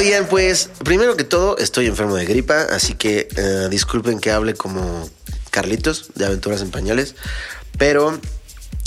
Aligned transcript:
Oigan, 0.00 0.26
pues, 0.28 0.70
primero 0.82 1.14
que 1.14 1.24
todo, 1.24 1.58
estoy 1.58 1.84
enfermo 1.86 2.16
de 2.16 2.24
gripa, 2.24 2.62
así 2.62 2.94
que 2.94 3.28
eh, 3.36 3.66
disculpen 3.68 4.18
que 4.18 4.30
hable 4.30 4.54
como 4.54 5.06
Carlitos 5.50 6.12
de 6.14 6.24
Aventuras 6.24 6.62
en 6.62 6.70
Pañales, 6.70 7.16
pero 7.76 8.18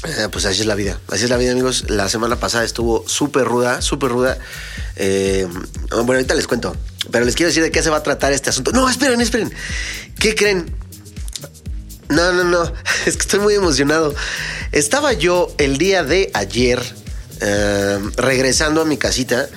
eh, 0.06 0.28
pues 0.32 0.46
así 0.46 0.62
es 0.62 0.66
la 0.66 0.74
vida, 0.74 1.00
así 1.10 1.26
es 1.26 1.30
la 1.30 1.38
vida 1.38 1.52
amigos. 1.52 1.86
La 1.88 2.10
semana 2.10 2.38
pasada 2.38 2.64
estuvo 2.64 3.08
súper 3.08 3.46
ruda, 3.46 3.84
súper 3.84 4.10
ruda. 4.10 4.40
Eh, 4.96 5.48
bueno, 5.92 6.14
ahorita 6.14 6.34
les 6.34 6.48
cuento, 6.48 6.76
pero 7.12 7.26
les 7.26 7.36
quiero 7.36 7.50
decir 7.50 7.62
de 7.62 7.70
qué 7.70 7.84
se 7.84 7.92
va 7.92 7.98
a 7.98 8.04
tratar 8.04 8.34
este 8.34 8.50
asunto. 8.50 8.72
No, 8.72 8.90
esperen, 8.90 9.22
esperen. 9.22 9.54
¿Qué 10.18 10.34
creen? 10.34 10.76
No, 12.10 12.34
no, 12.34 12.44
no. 12.44 12.74
Es 13.06 13.18
que 13.18 13.22
estoy 13.22 13.40
muy 13.40 13.54
emocionado. 13.54 14.16
Estaba 14.72 15.14
yo 15.14 15.54
el 15.60 15.78
día 15.78 16.04
de 16.04 16.32
ayer 16.34 16.82
regresando 18.16 18.82
a 18.82 18.86
mi 18.86 18.98
casita 18.98 19.48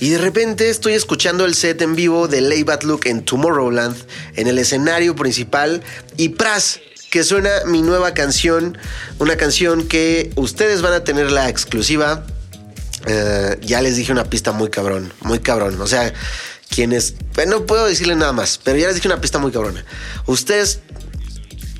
y 0.00 0.08
de 0.08 0.18
repente 0.18 0.70
estoy 0.70 0.94
escuchando 0.94 1.44
el 1.44 1.54
set 1.54 1.82
en 1.82 1.94
vivo 1.94 2.26
de 2.26 2.40
Lay 2.40 2.62
Bad 2.62 2.82
Look 2.82 3.02
en 3.04 3.22
Tomorrowland 3.22 3.94
en 4.34 4.46
el 4.46 4.58
escenario 4.58 5.14
principal 5.14 5.82
y 6.16 6.30
pras 6.30 6.80
que 7.10 7.22
suena 7.22 7.50
mi 7.66 7.82
nueva 7.82 8.14
canción, 8.14 8.78
una 9.18 9.36
canción 9.36 9.86
que 9.86 10.32
ustedes 10.36 10.80
van 10.80 10.94
a 10.94 11.04
tener 11.04 11.30
la 11.30 11.48
exclusiva. 11.48 12.24
Eh, 13.06 13.58
ya 13.60 13.82
les 13.82 13.96
dije 13.96 14.12
una 14.12 14.24
pista 14.24 14.52
muy 14.52 14.70
cabrón, 14.70 15.12
muy 15.20 15.40
cabrón. 15.40 15.80
O 15.80 15.86
sea, 15.86 16.14
quienes, 16.70 17.14
no 17.46 17.66
puedo 17.66 17.86
decirle 17.86 18.14
nada 18.14 18.32
más, 18.32 18.60
pero 18.62 18.78
ya 18.78 18.86
les 18.86 18.94
dije 18.94 19.08
una 19.08 19.20
pista 19.20 19.38
muy 19.38 19.50
cabrona. 19.50 19.84
Ustedes 20.26 20.80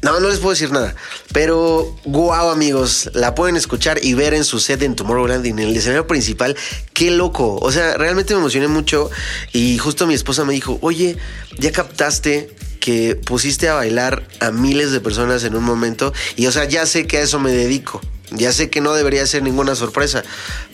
no, 0.03 0.19
no 0.21 0.29
les 0.29 0.39
puedo 0.39 0.51
decir 0.51 0.71
nada. 0.71 0.95
Pero, 1.33 1.95
wow, 2.05 2.51
amigos, 2.51 3.11
la 3.15 3.35
pueden 3.35 3.57
escuchar 3.57 3.99
y 4.03 4.15
ver 4.15 4.35
en 4.35 4.45
su 4.45 4.59
set 4.59 4.83
en 4.83 4.97
Tomorrowland 4.97 5.45
en 5.47 5.59
el 5.59 5.77
escenario 5.77 6.07
principal. 6.07 6.57
Qué 6.95 7.11
loco. 7.11 7.57
O 7.61 7.71
sea, 7.71 7.97
realmente 7.97 8.35
me 8.35 8.41
emocioné 8.41 8.69
mucho. 8.69 9.11
Y 9.53 9.79
justo 9.79 10.07
mi 10.07 10.15
esposa 10.15 10.45
me 10.45 10.55
dijo: 10.55 10.79
Oye, 10.81 11.17
ya 11.59 11.73
captaste 11.73 12.55
que 12.81 13.15
pusiste 13.15 13.69
a 13.69 13.75
bailar 13.75 14.27
a 14.41 14.51
miles 14.51 14.91
de 14.91 15.01
personas 15.01 15.45
en 15.45 15.55
un 15.55 15.65
momento. 15.65 16.13
Y, 16.37 16.47
o 16.47 16.53
sea, 16.53 16.65
ya 16.65 16.87
sé 16.87 17.07
que 17.07 17.19
a 17.19 17.23
eso 17.23 17.39
me 17.39 17.53
dedico. 17.53 18.01
Ya 18.33 18.53
sé 18.53 18.71
que 18.71 18.81
no 18.81 18.93
debería 18.93 19.27
ser 19.27 19.43
ninguna 19.43 19.75
sorpresa, 19.75 20.23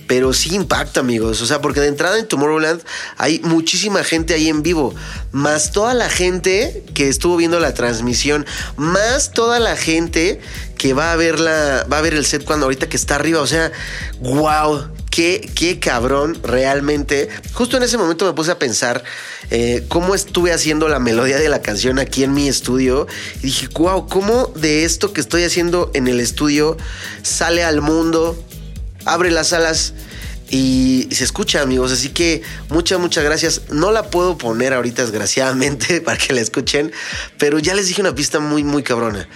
pero 0.07 0.33
sí 0.33 0.55
impacta, 0.55 1.01
amigos. 1.01 1.41
O 1.41 1.47
sea, 1.47 1.61
porque 1.61 1.81
de 1.81 1.89
entrada 1.89 2.19
en 2.19 2.29
Tomorrowland 2.29 2.83
hay 3.17 3.41
muchísima 3.45 4.05
gente 4.05 4.35
ahí 4.35 4.49
en 4.49 4.63
vivo, 4.63 4.95
más 5.33 5.73
toda 5.73 5.95
la 5.95 6.11
gente 6.11 6.85
que 6.95 7.09
estuvo 7.09 7.37
viendo 7.37 7.59
la 7.59 7.75
transmisión, 7.75 8.47
más 8.77 9.33
toda 9.33 9.59
la 9.59 9.77
gente 9.77 10.41
que 10.77 10.93
va 10.93 11.13
a 11.13 11.17
ver 11.17 11.41
la, 11.41 11.87
va 11.91 11.99
a 11.99 12.03
ver 12.03 12.15
el 12.15 12.27
set 12.27 12.45
cuando 12.45 12.67
ahorita 12.67 12.89
que 12.89 12.97
está 12.97 13.15
arriba. 13.15 13.41
O 13.41 13.47
sea, 13.47 13.73
wow. 14.21 14.89
Qué, 15.17 15.79
cabrón, 15.81 16.39
realmente. 16.43 17.31
Justo 17.55 17.79
en 17.79 17.85
ese 17.85 17.97
momento 17.97 18.27
me 18.27 18.35
puse 18.35 18.51
a 18.51 18.59
pensar 18.59 19.03
eh, 19.51 19.83
cómo 19.89 20.15
estuve 20.15 20.53
haciendo 20.53 20.89
la 20.89 20.99
melodía 20.99 21.39
de 21.39 21.49
la 21.49 21.63
canción 21.63 21.99
aquí 21.99 22.23
en 22.23 22.35
mi 22.35 22.49
estudio. 22.49 23.07
Y 23.39 23.47
dije, 23.47 23.69
wow, 23.69 24.09
cómo 24.09 24.53
de 24.57 24.85
esto 24.85 25.15
que 25.15 25.23
estoy 25.23 25.45
haciendo 25.45 25.91
en 25.95 26.07
el 26.07 26.21
estudio 26.21 26.77
sale 27.23 27.65
al 27.65 27.81
mundo, 27.81 28.39
abre 29.07 29.31
las 29.31 29.55
alas 29.55 29.95
y 30.51 31.09
se 31.11 31.25
escucha, 31.25 31.63
amigos. 31.63 31.93
Así 31.93 32.11
que 32.11 32.43
muchas, 32.69 33.01
muchas 33.01 33.25
gracias. 33.25 33.63
No 33.71 33.93
la 33.93 34.11
puedo 34.11 34.37
poner 34.37 34.75
ahorita, 34.75 35.01
desgraciadamente, 35.01 36.01
para 36.05 36.19
que 36.19 36.35
la 36.35 36.43
escuchen, 36.43 36.93
pero 37.39 37.59
ya 37.59 37.75
les 37.75 37.89
dije 37.89 38.03
una 38.03 38.15
pista 38.15 38.39
muy, 38.39 38.65
muy 38.65 38.83
cabrona. 38.83 39.27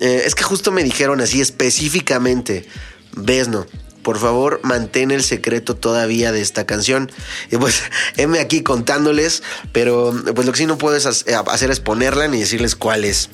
Eh, 0.00 0.22
es 0.26 0.34
que 0.34 0.42
justo 0.42 0.72
me 0.72 0.82
dijeron 0.82 1.20
así 1.20 1.40
específicamente, 1.40 2.66
ves, 3.14 3.46
no. 3.46 3.68
Por 4.08 4.18
favor, 4.18 4.60
mantén 4.62 5.10
el 5.10 5.22
secreto 5.22 5.76
todavía 5.76 6.32
de 6.32 6.40
esta 6.40 6.64
canción. 6.64 7.12
Y 7.50 7.58
pues, 7.58 7.82
heme 8.16 8.38
aquí 8.40 8.62
contándoles, 8.62 9.42
pero 9.72 10.18
pues 10.34 10.46
lo 10.46 10.52
que 10.52 10.56
sí 10.60 10.64
no 10.64 10.78
puedo 10.78 10.96
es 10.96 11.04
hacer 11.04 11.70
es 11.70 11.80
ponerla 11.80 12.26
ni 12.26 12.40
decirles 12.40 12.74
cuál 12.74 13.04
es. 13.04 13.28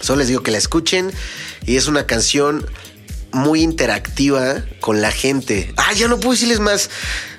Solo 0.00 0.20
les 0.20 0.28
digo 0.28 0.42
que 0.42 0.50
la 0.50 0.56
escuchen 0.56 1.12
y 1.66 1.76
es 1.76 1.86
una 1.86 2.06
canción 2.06 2.64
muy 3.30 3.60
interactiva 3.60 4.64
con 4.80 5.02
la 5.02 5.12
gente. 5.12 5.74
Ah, 5.76 5.92
ya 5.92 6.08
no 6.08 6.18
puedo 6.18 6.32
decirles 6.32 6.60
más. 6.60 6.88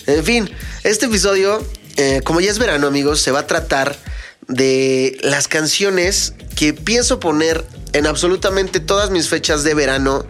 En 0.05 0.23
fin, 0.23 0.47
este 0.83 1.07
episodio, 1.07 1.65
eh, 1.95 2.21
como 2.23 2.41
ya 2.41 2.51
es 2.51 2.59
verano, 2.59 2.85
amigos, 2.85 3.21
se 3.21 3.31
va 3.31 3.39
a 3.39 3.47
tratar 3.47 3.97
de 4.47 5.17
las 5.23 5.47
canciones 5.47 6.35
que 6.55 6.73
pienso 6.73 7.19
poner 7.19 7.65
en 7.93 8.05
absolutamente 8.05 8.79
todas 8.79 9.09
mis 9.09 9.29
fechas 9.29 9.63
de 9.63 9.73
verano 9.73 10.27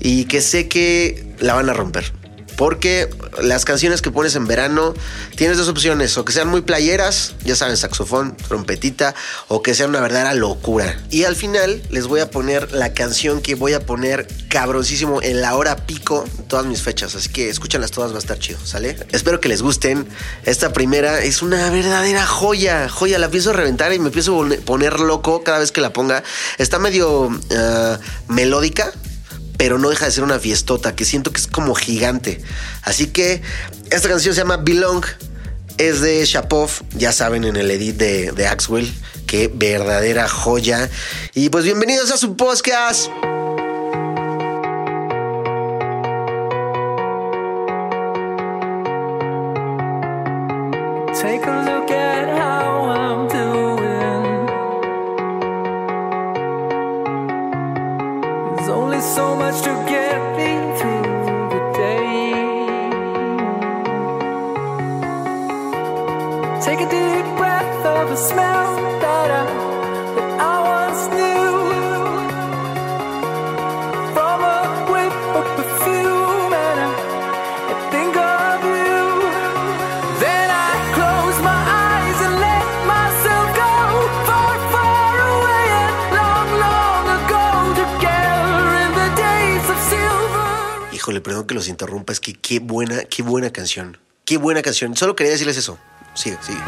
y 0.00 0.24
que 0.24 0.40
sé 0.40 0.66
que 0.66 1.25
la 1.40 1.54
van 1.54 1.68
a 1.70 1.72
romper. 1.72 2.12
Porque 2.56 3.10
las 3.42 3.66
canciones 3.66 4.00
que 4.00 4.10
pones 4.10 4.34
en 4.34 4.46
verano 4.46 4.94
tienes 5.36 5.58
dos 5.58 5.68
opciones, 5.68 6.16
o 6.16 6.24
que 6.24 6.32
sean 6.32 6.48
muy 6.48 6.62
playeras, 6.62 7.34
ya 7.44 7.54
saben, 7.54 7.76
saxofón, 7.76 8.34
trompetita, 8.34 9.14
o 9.48 9.62
que 9.62 9.74
sean 9.74 9.90
una 9.90 10.00
verdadera 10.00 10.32
locura. 10.32 10.98
Y 11.10 11.24
al 11.24 11.36
final 11.36 11.82
les 11.90 12.06
voy 12.06 12.20
a 12.20 12.30
poner 12.30 12.72
la 12.72 12.94
canción 12.94 13.42
que 13.42 13.54
voy 13.54 13.74
a 13.74 13.80
poner 13.84 14.26
cabroncísimo 14.48 15.20
en 15.20 15.42
la 15.42 15.54
hora 15.54 15.76
pico 15.84 16.24
todas 16.48 16.64
mis 16.64 16.80
fechas. 16.80 17.14
Así 17.14 17.28
que 17.28 17.50
escúchanlas 17.50 17.90
todas, 17.90 18.12
va 18.12 18.16
a 18.16 18.20
estar 18.20 18.38
chido, 18.38 18.58
¿sale? 18.64 18.96
Espero 19.12 19.38
que 19.38 19.50
les 19.50 19.60
gusten. 19.60 20.08
Esta 20.44 20.72
primera 20.72 21.22
es 21.22 21.42
una 21.42 21.68
verdadera 21.68 22.24
joya, 22.24 22.88
joya. 22.88 23.18
La 23.18 23.28
pienso 23.28 23.52
reventar 23.52 23.92
y 23.92 23.98
me 23.98 24.08
a 24.08 24.60
poner 24.64 25.00
loco 25.00 25.44
cada 25.44 25.58
vez 25.58 25.72
que 25.72 25.82
la 25.82 25.92
ponga. 25.92 26.22
Está 26.56 26.78
medio 26.78 27.26
uh, 27.26 27.32
melódica, 28.28 28.92
pero 29.58 29.78
no 29.78 29.88
deja 29.90 30.06
de 30.06 30.12
ser 30.12 30.24
una 30.24 30.38
fiestota 30.38 30.94
que 30.94 31.04
siento 31.04 31.32
que 31.32 31.40
es 31.40 31.46
como 31.46 31.74
gigante. 31.74 32.40
Así 32.82 33.08
que 33.08 33.42
esta 33.90 34.08
canción 34.08 34.34
se 34.34 34.40
llama 34.40 34.58
Belong, 34.58 35.04
es 35.78 36.00
de 36.00 36.24
Shapov, 36.24 36.70
ya 36.96 37.12
saben 37.12 37.44
en 37.44 37.56
el 37.56 37.70
edit 37.70 37.96
de, 37.96 38.32
de 38.32 38.46
Axwell, 38.46 38.92
qué 39.26 39.50
verdadera 39.52 40.28
joya. 40.28 40.88
Y 41.34 41.48
pues 41.50 41.64
bienvenidos 41.64 42.10
a 42.10 42.16
su 42.16 42.36
podcast. 42.36 43.10
Take 51.20 51.44
a 51.44 51.64
look 51.64 51.90
at 51.90 52.28
how 52.38 52.84
I'm 52.84 53.28
doing. 53.28 53.65
So 59.14 59.36
much 59.36 59.62
to 59.62 59.70
get 59.88 60.18
me 60.36 60.50
through 60.78 61.02
the 61.52 61.60
day. 61.76 62.32
Take 66.66 66.80
a 66.80 66.90
deep 66.90 67.26
breath 67.38 67.86
of 67.86 68.10
a 68.10 68.16
smell 68.16 68.55
que 91.46 91.54
los 91.54 91.68
interrumpa, 91.68 92.12
es 92.12 92.20
que 92.20 92.34
qué 92.34 92.58
buena, 92.58 93.04
qué 93.04 93.22
buena 93.22 93.50
canción. 93.50 93.98
Qué 94.24 94.38
buena 94.38 94.62
canción. 94.62 94.96
Solo 94.96 95.14
quería 95.14 95.32
decirles 95.32 95.56
eso. 95.56 95.78
Sigue, 96.14 96.38
sigue. 96.42 96.60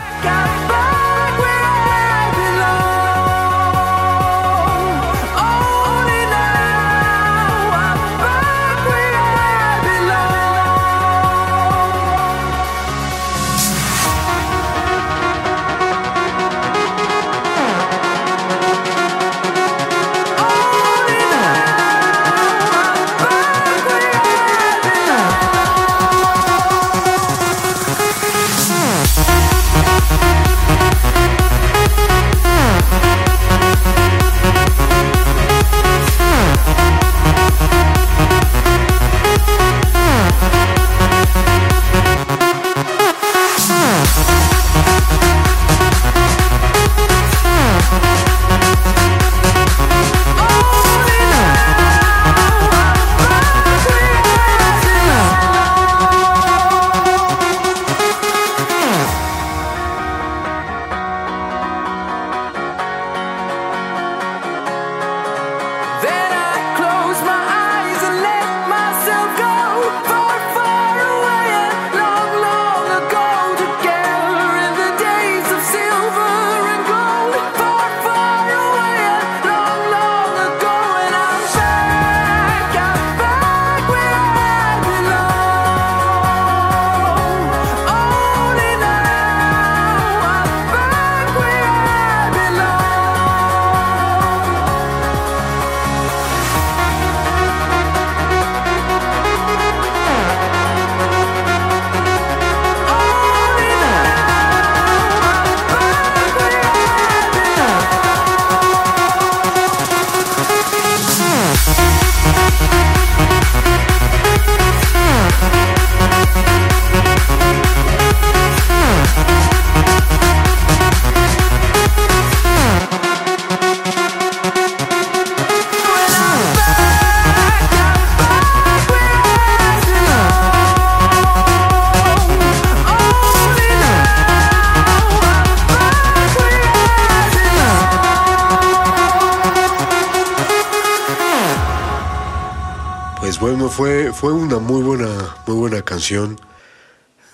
Fue, 143.78 144.12
fue 144.12 144.32
una 144.32 144.58
muy 144.58 144.82
buena, 144.82 145.36
muy 145.46 145.54
buena 145.56 145.82
canción 145.84 146.36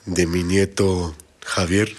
de 0.05 0.27
mi 0.27 0.43
nieto 0.43 1.15
Javier, 1.43 1.97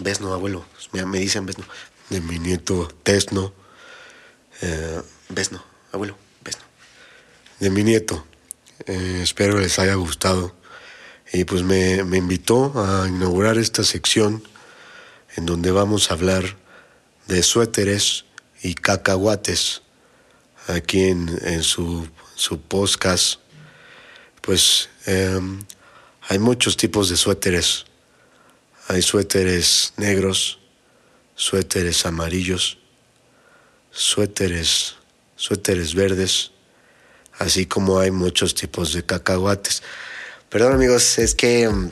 Besno, 0.00 0.34
abuelo. 0.34 0.64
Me, 0.92 1.20
dicen 1.20 1.46
Besno. 1.46 1.64
de 2.10 2.20
mi 2.20 2.40
nieto 2.40 2.88
Tesno, 3.04 3.52
Eh, 4.62 5.00
Besno, 5.28 5.62
abuelo, 5.92 6.18
Besno. 6.42 6.64
de 7.60 7.70
mi 7.70 7.84
nieto. 7.84 8.26
Eh, 8.86 9.20
espero 9.22 9.58
les 9.60 9.78
haya 9.78 9.94
gustado. 9.94 10.56
Y 11.32 11.44
pues 11.44 11.62
me, 11.62 12.02
me 12.02 12.16
invitó 12.16 12.72
a 12.84 13.06
inaugurar 13.06 13.58
esta 13.58 13.84
sección 13.84 14.42
en 15.36 15.46
donde 15.46 15.70
vamos 15.70 16.10
a 16.10 16.14
hablar 16.14 16.56
de 17.28 17.44
suéteres 17.44 18.24
y 18.60 18.74
cacahuates 18.74 19.82
aquí 20.66 21.04
en, 21.04 21.28
en 21.44 21.62
su, 21.62 22.08
su 22.34 22.60
podcast. 22.60 23.38
Pues 24.48 24.88
em, 25.04 25.62
hay 26.26 26.38
muchos 26.38 26.78
tipos 26.78 27.10
de 27.10 27.18
suéteres. 27.18 27.84
Hay 28.86 29.02
suéteres 29.02 29.92
negros, 29.98 30.58
suéteres 31.34 32.06
amarillos, 32.06 32.78
suéteres, 33.90 34.94
suéteres 35.36 35.94
verdes, 35.94 36.52
así 37.38 37.66
como 37.66 37.98
hay 37.98 38.10
muchos 38.10 38.54
tipos 38.54 38.94
de 38.94 39.04
cacahuates. 39.04 39.82
Perdón, 40.48 40.72
amigos, 40.72 41.18
es 41.18 41.34
que 41.34 41.68
mm, 41.68 41.90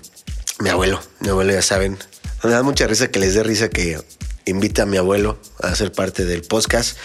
mi 0.60 0.70
abuelo, 0.70 1.02
mi 1.20 1.28
abuelo 1.28 1.52
ya 1.52 1.60
saben. 1.60 1.98
Me 2.42 2.48
da 2.48 2.62
mucha 2.62 2.86
risa 2.86 3.10
que 3.10 3.18
les 3.18 3.34
dé 3.34 3.42
risa 3.42 3.68
que 3.68 4.00
invite 4.46 4.82
a 4.82 4.86
mi 4.86 4.96
abuelo 4.96 5.38
a 5.60 5.74
ser 5.74 5.92
parte 5.92 6.24
del 6.24 6.42
podcast. 6.42 6.96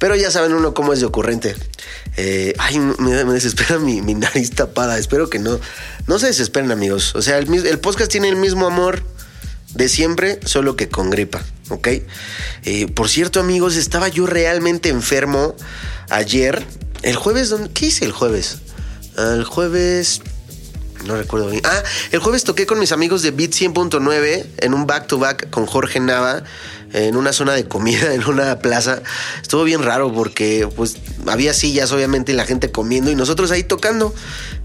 Pero 0.00 0.16
ya 0.16 0.30
saben 0.30 0.54
uno 0.54 0.72
cómo 0.72 0.94
es 0.94 1.00
de 1.00 1.06
ocurrente. 1.06 1.54
Eh, 2.16 2.54
ay, 2.58 2.78
me, 2.78 3.12
desespera 3.34 3.78
mi, 3.78 4.00
nariz 4.14 4.50
tapada. 4.50 4.98
Espero 4.98 5.28
que 5.28 5.38
no. 5.38 5.60
No 6.06 6.18
se 6.18 6.26
desesperen, 6.28 6.72
amigos. 6.72 7.14
O 7.14 7.20
sea, 7.20 7.36
el, 7.36 7.78
podcast 7.80 8.10
tiene 8.10 8.30
el 8.30 8.36
mismo 8.36 8.66
amor 8.66 9.02
de 9.74 9.90
siempre, 9.90 10.40
solo 10.46 10.74
que 10.74 10.88
con 10.88 11.10
gripa, 11.10 11.42
¿ok? 11.68 11.88
Eh, 12.64 12.86
por 12.94 13.10
cierto, 13.10 13.40
amigos, 13.40 13.76
estaba 13.76 14.08
yo 14.08 14.26
realmente 14.26 14.88
enfermo 14.88 15.54
ayer. 16.08 16.64
El 17.02 17.16
jueves, 17.16 17.50
¿dónde- 17.50 17.70
¿qué 17.70 17.86
hice 17.86 18.06
el 18.06 18.12
jueves? 18.12 18.56
El 19.18 19.44
jueves... 19.44 20.22
No 21.04 21.16
recuerdo 21.16 21.48
bien. 21.48 21.62
Ah, 21.64 21.82
el 22.10 22.20
jueves 22.20 22.44
toqué 22.44 22.66
con 22.66 22.78
mis 22.78 22.92
amigos 22.92 23.22
de 23.22 23.30
Beat 23.30 23.52
100.9 23.52 24.46
en 24.58 24.74
un 24.74 24.86
back 24.86 25.06
to 25.06 25.18
back 25.18 25.48
con 25.48 25.64
Jorge 25.64 25.98
Nava 25.98 26.42
en 26.92 27.16
una 27.16 27.32
zona 27.32 27.52
de 27.52 27.64
comida 27.66 28.14
en 28.14 28.24
una 28.24 28.58
plaza. 28.58 29.02
Estuvo 29.40 29.64
bien 29.64 29.82
raro 29.82 30.12
porque 30.12 30.68
pues 30.74 30.96
había 31.26 31.54
sillas 31.54 31.92
obviamente 31.92 32.32
y 32.32 32.34
la 32.34 32.44
gente 32.44 32.70
comiendo 32.70 33.10
y 33.10 33.14
nosotros 33.14 33.50
ahí 33.50 33.62
tocando. 33.62 34.14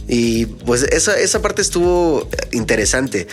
Y 0.08 0.46
pues 0.46 0.84
esa, 0.84 1.18
esa 1.18 1.42
parte 1.42 1.62
estuvo 1.62 2.30
interesante. 2.52 3.28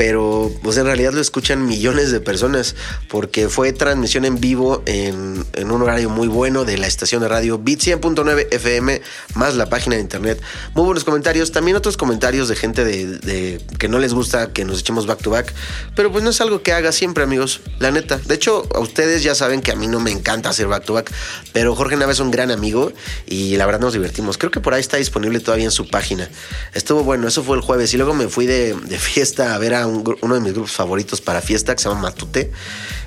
Pero 0.00 0.50
pues 0.62 0.78
en 0.78 0.86
realidad 0.86 1.12
lo 1.12 1.20
escuchan 1.20 1.66
millones 1.66 2.10
de 2.10 2.22
personas 2.22 2.74
porque 3.10 3.50
fue 3.50 3.74
transmisión 3.74 4.24
en 4.24 4.40
vivo 4.40 4.82
en, 4.86 5.44
en 5.52 5.70
un 5.70 5.82
horario 5.82 6.08
muy 6.08 6.26
bueno 6.26 6.64
de 6.64 6.78
la 6.78 6.86
estación 6.86 7.20
de 7.20 7.28
radio 7.28 7.58
Beat 7.62 7.80
100.9 7.80 8.46
FM 8.50 9.02
más 9.34 9.56
la 9.56 9.68
página 9.68 9.96
de 9.96 10.00
internet. 10.00 10.40
Muy 10.72 10.86
buenos 10.86 11.04
comentarios. 11.04 11.52
También 11.52 11.76
otros 11.76 11.98
comentarios 11.98 12.48
de 12.48 12.56
gente 12.56 12.82
de, 12.82 13.18
de 13.18 13.60
que 13.78 13.88
no 13.88 13.98
les 13.98 14.14
gusta 14.14 14.54
que 14.54 14.64
nos 14.64 14.80
echemos 14.80 15.04
back 15.06 15.20
to 15.20 15.28
back. 15.28 15.52
Pero 15.94 16.10
pues 16.10 16.24
no 16.24 16.30
es 16.30 16.40
algo 16.40 16.62
que 16.62 16.72
haga 16.72 16.92
siempre, 16.92 17.22
amigos. 17.22 17.60
La 17.78 17.90
neta. 17.90 18.16
De 18.16 18.34
hecho, 18.34 18.66
a 18.74 18.80
ustedes 18.80 19.22
ya 19.22 19.34
saben 19.34 19.60
que 19.60 19.70
a 19.70 19.76
mí 19.76 19.86
no 19.86 20.00
me 20.00 20.12
encanta 20.12 20.48
hacer 20.48 20.66
back 20.66 20.86
to 20.86 20.94
back. 20.94 21.12
Pero 21.52 21.76
Jorge 21.76 21.96
Nava 21.96 22.12
es 22.12 22.20
un 22.20 22.30
gran 22.30 22.50
amigo 22.50 22.90
y 23.26 23.58
la 23.58 23.66
verdad 23.66 23.80
nos 23.80 23.92
divertimos. 23.92 24.38
Creo 24.38 24.50
que 24.50 24.60
por 24.60 24.72
ahí 24.72 24.80
está 24.80 24.96
disponible 24.96 25.40
todavía 25.40 25.66
en 25.66 25.72
su 25.72 25.88
página. 25.88 26.30
Estuvo 26.72 27.04
bueno, 27.04 27.28
eso 27.28 27.44
fue 27.44 27.54
el 27.58 27.62
jueves. 27.62 27.92
Y 27.92 27.98
luego 27.98 28.14
me 28.14 28.28
fui 28.28 28.46
de, 28.46 28.74
de 28.74 28.98
fiesta 28.98 29.54
a 29.54 29.58
ver 29.58 29.74
a 29.74 29.89
uno 29.90 30.34
de 30.34 30.40
mis 30.40 30.52
grupos 30.52 30.72
favoritos 30.72 31.20
para 31.20 31.40
fiesta 31.40 31.74
que 31.74 31.82
se 31.82 31.88
llama 31.88 32.02
Matute. 32.02 32.50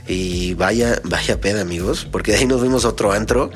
Y 0.08 0.54
vaya, 0.54 1.02
vaya 1.04 1.40
peda, 1.40 1.62
amigos. 1.62 2.08
Porque 2.12 2.32
de 2.32 2.40
ahí 2.40 2.46
nos 2.46 2.62
vimos 2.62 2.86
otro 2.86 3.12
antro. 3.12 3.52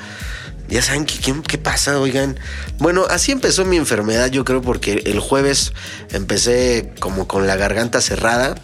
Ya 0.70 0.82
saben 0.82 1.06
qué, 1.06 1.20
qué, 1.20 1.34
qué 1.48 1.58
pasa, 1.58 2.00
oigan. 2.00 2.38
Bueno, 2.78 3.06
así 3.10 3.32
empezó 3.32 3.64
mi 3.64 3.78
enfermedad, 3.78 4.30
yo 4.30 4.44
creo, 4.44 4.62
porque 4.62 5.02
el 5.06 5.20
jueves 5.20 5.72
empecé 6.12 6.94
como 7.00 7.28
con 7.28 7.48
la 7.48 7.56
garganta 7.56 8.02
cerrada. 8.02 8.56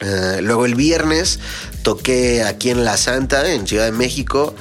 Eh, 0.00 0.40
luego 0.42 0.64
el 0.64 0.76
viernes 0.76 1.40
toqué 1.82 2.44
aquí 2.44 2.70
en 2.70 2.84
La 2.84 2.96
Santa, 2.96 3.50
en 3.52 3.66
Ciudad 3.66 3.84
de 3.84 3.92
México. 3.92 4.54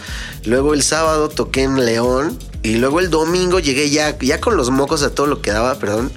Luego 0.46 0.74
el 0.74 0.84
sábado 0.84 1.30
toqué 1.30 1.64
en 1.64 1.84
León. 1.84 2.38
Y 2.64 2.76
luego 2.76 3.00
el 3.00 3.10
domingo 3.10 3.60
llegué 3.60 3.90
ya, 3.90 4.18
ya 4.20 4.42
con 4.42 4.58
los 4.58 4.72
mocos 4.72 5.04
a 5.04 5.12
todo 5.12 5.28
lo 5.28 5.42
que 5.42 5.52
daba, 5.52 5.80
perdón. 5.80 6.12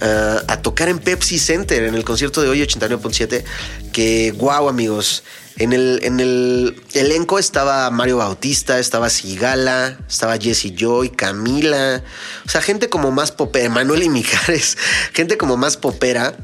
Eh, 0.00 0.38
a 0.46 0.62
tocar 0.62 0.88
en 0.88 0.98
Pepsi 0.98 1.38
Center, 1.38 1.84
en 1.84 1.94
el 1.94 2.04
concierto 2.04 2.42
de 2.42 2.48
hoy 2.48 2.60
89.7. 2.60 3.44
Que 3.92 4.32
guau, 4.32 4.68
amigos. 4.68 5.22
En 5.58 5.72
el, 5.72 6.00
en 6.02 6.20
el 6.20 6.82
elenco 6.92 7.38
estaba 7.38 7.90
Mario 7.90 8.18
Bautista, 8.18 8.78
estaba 8.78 9.08
Sigala, 9.08 9.98
estaba 10.06 10.36
Jesse 10.36 10.74
Joy, 10.76 11.08
Camila. 11.08 12.02
O 12.44 12.48
sea, 12.48 12.60
gente 12.60 12.90
como 12.90 13.10
más 13.10 13.32
popera, 13.32 13.70
Manuel 13.70 14.02
y 14.02 14.10
Mijares, 14.10 14.76
gente 15.14 15.38
como 15.38 15.56
más 15.56 15.78
popera. 15.78 16.36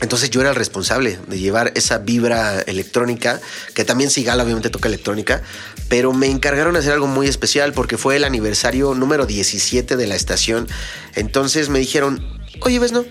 Entonces 0.00 0.30
yo 0.30 0.40
era 0.40 0.50
el 0.50 0.56
responsable 0.56 1.18
de 1.28 1.38
llevar 1.38 1.72
esa 1.76 1.98
vibra 1.98 2.60
electrónica, 2.62 3.40
que 3.74 3.84
también 3.84 4.10
Sigala 4.10 4.42
obviamente 4.42 4.68
toca 4.68 4.88
electrónica, 4.88 5.42
pero 5.88 6.12
me 6.12 6.26
encargaron 6.26 6.74
de 6.74 6.80
hacer 6.80 6.92
algo 6.92 7.06
muy 7.06 7.28
especial 7.28 7.72
porque 7.72 7.96
fue 7.96 8.16
el 8.16 8.24
aniversario 8.24 8.94
número 8.94 9.26
17 9.26 9.96
de 9.96 10.06
la 10.06 10.16
estación. 10.16 10.66
Entonces 11.14 11.68
me 11.68 11.78
dijeron, 11.78 12.20
oye, 12.60 12.78
¿ves 12.78 12.92
no? 12.92 13.04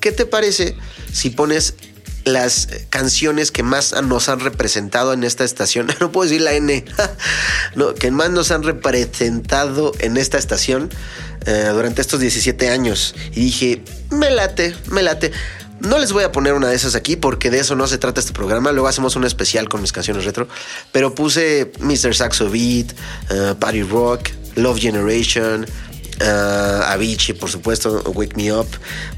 ¿Qué 0.00 0.12
te 0.12 0.26
parece 0.26 0.76
si 1.12 1.30
pones 1.30 1.74
las 2.24 2.68
canciones 2.90 3.50
que 3.50 3.62
más 3.62 3.94
nos 4.02 4.28
han 4.28 4.40
representado 4.40 5.12
en 5.12 5.24
esta 5.24 5.44
estación? 5.44 5.88
No 6.00 6.10
puedo 6.10 6.28
decir 6.28 6.42
la 6.42 6.52
N, 6.52 6.84
no, 7.76 7.94
que 7.94 8.10
más 8.10 8.30
nos 8.30 8.50
han 8.50 8.62
representado 8.62 9.92
en 10.00 10.16
esta 10.16 10.38
estación 10.38 10.90
eh, 11.46 11.70
durante 11.72 12.00
estos 12.00 12.20
17 12.20 12.68
años. 12.68 13.14
Y 13.32 13.40
dije, 13.44 13.82
me 14.10 14.30
late, 14.30 14.74
me 14.90 15.02
late. 15.02 15.32
No 15.80 15.98
les 15.98 16.12
voy 16.12 16.22
a 16.22 16.30
poner 16.30 16.54
una 16.54 16.68
de 16.68 16.76
esas 16.76 16.94
aquí 16.94 17.16
porque 17.16 17.50
de 17.50 17.58
eso 17.58 17.74
no 17.74 17.88
se 17.88 17.98
trata 17.98 18.20
este 18.20 18.32
programa. 18.32 18.70
Luego 18.70 18.86
hacemos 18.86 19.16
un 19.16 19.24
especial 19.24 19.68
con 19.68 19.80
mis 19.80 19.90
canciones 19.90 20.24
retro. 20.24 20.46
Pero 20.92 21.14
puse 21.14 21.72
Mr. 21.80 22.14
Saxo 22.14 22.48
Beat, 22.50 22.92
eh, 23.30 23.54
Party 23.58 23.82
Rock, 23.82 24.30
Love 24.54 24.78
Generation, 24.78 25.66
eh, 26.20 26.80
Avicii, 26.86 27.34
por 27.34 27.50
supuesto, 27.50 28.02
Wake 28.14 28.36
Me 28.36 28.52
Up. 28.52 28.66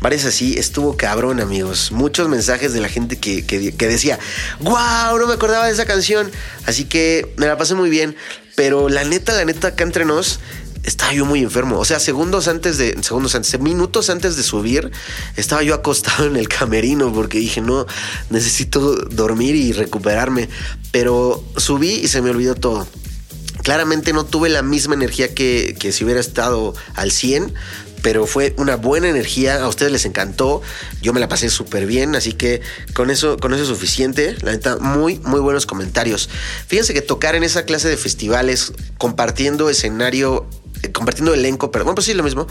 Varias 0.01 0.25
así. 0.25 0.55
Estuvo 0.59 0.97
cabrón, 0.97 1.41
amigos. 1.41 1.91
Muchos 1.93 2.29
mensajes 2.29 2.73
de 2.73 2.81
la 2.81 2.89
gente 2.89 3.17
que, 3.19 3.45
que- 3.45 3.73
que 3.75 3.89
decía, 3.89 4.19
wow, 4.61 5.19
no 5.19 5.27
me 5.27 5.35
acordaba 5.35 5.67
de 5.67 5.73
esa 5.73 5.85
canción. 5.87 6.31
Así 6.67 6.85
que 6.85 7.33
me 7.37 7.47
la 7.47 7.57
pasé 7.57 7.75
muy 7.75 7.91
bien. 7.91 8.17
Pero 8.57 8.89
la 8.89 9.05
neta, 9.05 9.33
la 9.35 9.45
neta, 9.45 9.69
acá 9.69 9.83
entre 9.83 10.05
nos, 10.05 10.39
estaba 10.85 11.13
yo 11.13 11.25
muy 11.27 11.41
enfermo. 11.43 11.79
O 11.79 11.85
sea, 11.85 11.99
segundos 11.99 12.47
antes 12.47 12.79
de, 12.79 12.97
segundos 13.03 13.35
antes, 13.35 13.59
minutos 13.59 14.11
antes 14.11 14.37
de 14.37 14.43
subir, 14.45 14.93
estaba 15.37 15.63
yo 15.65 15.75
acostado 15.75 16.27
en 16.27 16.37
el 16.37 16.49
camerino 16.49 17.13
porque 17.13 17.39
dije, 17.39 17.61
no, 17.61 17.87
necesito 18.31 18.95
dormir 19.11 19.57
y 19.57 19.73
recuperarme. 19.73 20.49
Pero 20.93 21.43
subí 21.57 21.95
y 21.95 22.09
se 22.09 22.23
me 22.23 22.31
olvidó 22.31 22.55
todo. 22.55 22.87
Claramente 23.64 24.12
no 24.12 24.26
tuve 24.26 24.50
la 24.50 24.61
misma 24.61 24.94
energía 24.94 25.35
que, 25.35 25.75
si 25.90 26.04
hubiera 26.04 26.21
estado 26.21 26.75
al 26.97 27.11
100, 27.11 27.54
pero 28.02 28.26
fue 28.26 28.54
una 28.59 28.76
buena 28.76 29.09
energía. 29.09 29.64
A 29.64 29.68
ustedes 29.68 29.90
les 29.90 30.04
encantó. 30.04 30.61
Yo 31.00 31.14
me 31.14 31.18
la 31.18 31.28
pasé 31.28 31.49
súper 31.49 31.87
bien, 31.87 32.14
así 32.14 32.35
que 32.35 32.61
con 32.92 33.09
eso, 33.09 33.38
con 33.38 33.54
eso 33.54 33.62
es 33.62 33.68
suficiente. 33.68 34.37
La 34.42 34.52
neta, 34.52 34.76
muy, 34.76 35.18
muy 35.21 35.40
buenos 35.40 35.64
comentarios. 35.64 36.28
Fíjense 36.66 36.92
que 36.92 37.00
tocar 37.00 37.37
en 37.37 37.42
esa 37.42 37.64
clase 37.64 37.88
de 37.88 37.97
festivales, 37.97 38.75
compartiendo 38.99 39.71
escenario, 39.71 40.47
eh, 40.83 40.92
compartiendo 40.92 41.33
elenco, 41.33 41.71
pero 41.71 41.87
bueno, 41.87 41.94
pues 41.94 42.04
sí, 42.04 42.12
lo 42.12 42.23
mismo, 42.23 42.47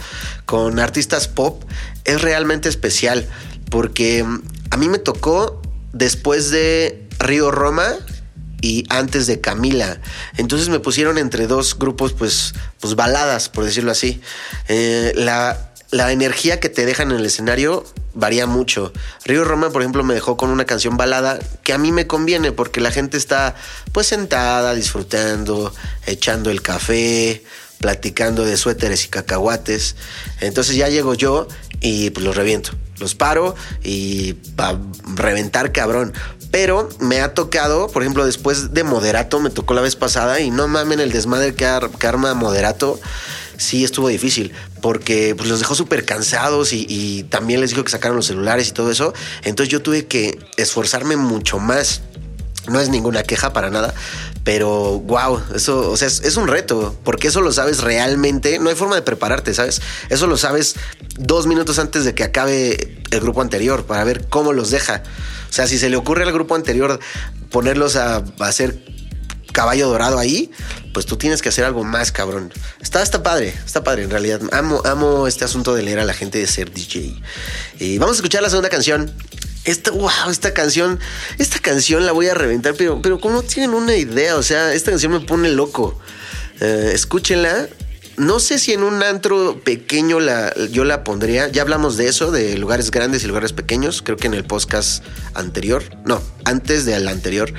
con 0.46 0.80
artistas 0.80 1.28
pop, 1.28 1.62
es 2.04 2.22
realmente 2.22 2.68
especial. 2.68 3.28
Porque 3.70 4.24
mm, 4.24 4.42
a 4.70 4.76
mí 4.78 4.88
me 4.88 4.98
tocó 4.98 5.62
después 5.92 6.50
de 6.50 7.06
Río 7.20 7.52
Roma 7.52 7.94
y 8.64 8.86
antes 8.88 9.26
de 9.26 9.42
Camila. 9.42 10.00
Entonces 10.38 10.70
me 10.70 10.80
pusieron 10.80 11.18
entre 11.18 11.46
dos 11.46 11.78
grupos, 11.78 12.14
pues, 12.14 12.54
pues 12.80 12.94
baladas, 12.94 13.50
por 13.50 13.62
decirlo 13.62 13.90
así. 13.90 14.22
Eh, 14.68 15.12
la, 15.16 15.74
la 15.90 16.12
energía 16.12 16.60
que 16.60 16.70
te 16.70 16.86
dejan 16.86 17.10
en 17.10 17.18
el 17.18 17.26
escenario 17.26 17.84
varía 18.14 18.46
mucho. 18.46 18.90
Río 19.26 19.44
Roma, 19.44 19.68
por 19.68 19.82
ejemplo, 19.82 20.02
me 20.02 20.14
dejó 20.14 20.38
con 20.38 20.48
una 20.48 20.64
canción 20.64 20.96
balada 20.96 21.38
que 21.62 21.74
a 21.74 21.78
mí 21.78 21.92
me 21.92 22.06
conviene 22.06 22.52
porque 22.52 22.80
la 22.80 22.90
gente 22.90 23.18
está 23.18 23.54
pues 23.92 24.06
sentada, 24.06 24.74
disfrutando, 24.74 25.74
echando 26.06 26.50
el 26.50 26.62
café, 26.62 27.44
platicando 27.80 28.46
de 28.46 28.56
suéteres 28.56 29.04
y 29.04 29.08
cacahuates. 29.08 29.94
Entonces 30.40 30.74
ya 30.74 30.88
llego 30.88 31.12
yo 31.12 31.48
y 31.82 32.08
pues 32.08 32.24
los 32.24 32.34
reviento. 32.34 32.70
Los 32.98 33.14
paro 33.14 33.56
y 33.82 34.32
para 34.56 34.78
reventar 35.16 35.70
cabrón. 35.70 36.14
Pero 36.54 36.88
me 37.00 37.20
ha 37.20 37.34
tocado, 37.34 37.88
por 37.88 38.02
ejemplo, 38.04 38.24
después 38.24 38.72
de 38.72 38.84
Moderato, 38.84 39.40
me 39.40 39.50
tocó 39.50 39.74
la 39.74 39.80
vez 39.80 39.96
pasada 39.96 40.38
y 40.38 40.52
no 40.52 40.68
mamen 40.68 41.00
el 41.00 41.10
desmadre 41.10 41.52
que, 41.56 41.66
ar- 41.66 41.90
que 41.90 42.06
arma 42.06 42.32
Moderato. 42.34 43.00
sí 43.56 43.82
estuvo 43.82 44.06
difícil 44.06 44.52
porque 44.80 45.34
pues, 45.36 45.48
los 45.48 45.58
dejó 45.58 45.74
súper 45.74 46.04
cansados 46.04 46.72
y, 46.72 46.86
y 46.88 47.24
también 47.24 47.60
les 47.60 47.70
dijo 47.70 47.82
que 47.82 47.90
sacaron 47.90 48.16
los 48.16 48.26
celulares 48.26 48.68
y 48.68 48.70
todo 48.70 48.92
eso. 48.92 49.12
Entonces 49.42 49.68
yo 49.72 49.82
tuve 49.82 50.06
que 50.06 50.38
esforzarme 50.56 51.16
mucho 51.16 51.58
más. 51.58 52.02
No 52.68 52.78
es 52.78 52.88
ninguna 52.88 53.24
queja 53.24 53.52
para 53.52 53.68
nada, 53.70 53.92
pero 54.44 55.00
wow, 55.00 55.42
eso, 55.56 55.90
o 55.90 55.96
sea, 55.96 56.06
es, 56.06 56.20
es 56.20 56.36
un 56.36 56.46
reto, 56.46 56.96
porque 57.04 57.26
eso 57.28 57.40
lo 57.40 57.50
sabes 57.52 57.80
realmente. 57.82 58.60
No 58.60 58.70
hay 58.70 58.76
forma 58.76 58.94
de 58.94 59.02
prepararte, 59.02 59.52
¿sabes? 59.54 59.82
Eso 60.08 60.28
lo 60.28 60.36
sabes 60.38 60.76
dos 61.18 61.48
minutos 61.48 61.80
antes 61.80 62.04
de 62.04 62.14
que 62.14 62.22
acabe 62.22 62.96
el 63.10 63.20
grupo 63.20 63.42
anterior 63.42 63.84
para 63.86 64.04
ver 64.04 64.28
cómo 64.28 64.52
los 64.52 64.70
deja. 64.70 65.02
O 65.54 65.56
sea, 65.56 65.68
si 65.68 65.78
se 65.78 65.88
le 65.88 65.94
ocurre 65.94 66.24
al 66.24 66.32
grupo 66.32 66.56
anterior 66.56 66.98
ponerlos 67.48 67.94
a, 67.94 68.16
a 68.16 68.24
hacer 68.40 68.76
caballo 69.52 69.86
dorado 69.86 70.18
ahí, 70.18 70.50
pues 70.92 71.06
tú 71.06 71.16
tienes 71.16 71.42
que 71.42 71.48
hacer 71.48 71.64
algo 71.64 71.84
más 71.84 72.10
cabrón. 72.10 72.52
Está, 72.80 73.04
está 73.04 73.22
padre, 73.22 73.54
está 73.64 73.84
padre 73.84 74.02
en 74.02 74.10
realidad. 74.10 74.40
Amo, 74.50 74.82
amo 74.84 75.28
este 75.28 75.44
asunto 75.44 75.72
de 75.72 75.84
leer 75.84 76.00
a 76.00 76.04
la 76.04 76.12
gente 76.12 76.38
de 76.38 76.48
ser 76.48 76.72
DJ. 76.72 77.22
Y 77.78 77.98
vamos 77.98 78.16
a 78.16 78.18
escuchar 78.18 78.42
la 78.42 78.50
segunda 78.50 78.68
canción. 78.68 79.14
Esta, 79.64 79.92
wow, 79.92 80.28
esta 80.28 80.52
canción, 80.54 80.98
esta 81.38 81.60
canción 81.60 82.04
la 82.04 82.10
voy 82.10 82.26
a 82.26 82.34
reventar, 82.34 82.74
pero, 82.76 83.00
pero 83.00 83.20
como 83.20 83.44
tienen 83.44 83.74
una 83.74 83.94
idea, 83.94 84.34
o 84.34 84.42
sea, 84.42 84.74
esta 84.74 84.90
canción 84.90 85.12
me 85.12 85.20
pone 85.20 85.50
loco. 85.50 86.00
Eh, 86.60 86.90
escúchenla. 86.92 87.68
No 88.16 88.38
sé 88.38 88.58
si 88.58 88.72
en 88.72 88.84
un 88.84 89.02
antro 89.02 89.60
pequeño 89.64 90.18
yo 90.70 90.84
la 90.84 91.04
pondría. 91.04 91.48
Ya 91.48 91.62
hablamos 91.62 91.96
de 91.96 92.08
eso, 92.08 92.30
de 92.30 92.56
lugares 92.56 92.90
grandes 92.90 93.24
y 93.24 93.26
lugares 93.26 93.52
pequeños. 93.52 94.02
Creo 94.02 94.16
que 94.16 94.28
en 94.28 94.34
el 94.34 94.44
podcast 94.44 95.04
anterior. 95.34 95.82
No, 96.04 96.22
antes 96.44 96.84
del 96.84 97.08
anterior. 97.08 97.52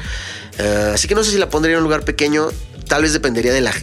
Eh, 0.57 0.91
así 0.93 1.07
que 1.07 1.15
no 1.15 1.23
sé 1.23 1.31
si 1.31 1.37
la 1.37 1.49
pondría 1.49 1.73
en 1.73 1.79
un 1.79 1.83
lugar 1.83 2.05
pequeño. 2.05 2.49
Tal 2.87 3.01
vez 3.01 3.13
dependería 3.13 3.51
de 3.51 3.61
la, 3.61 3.73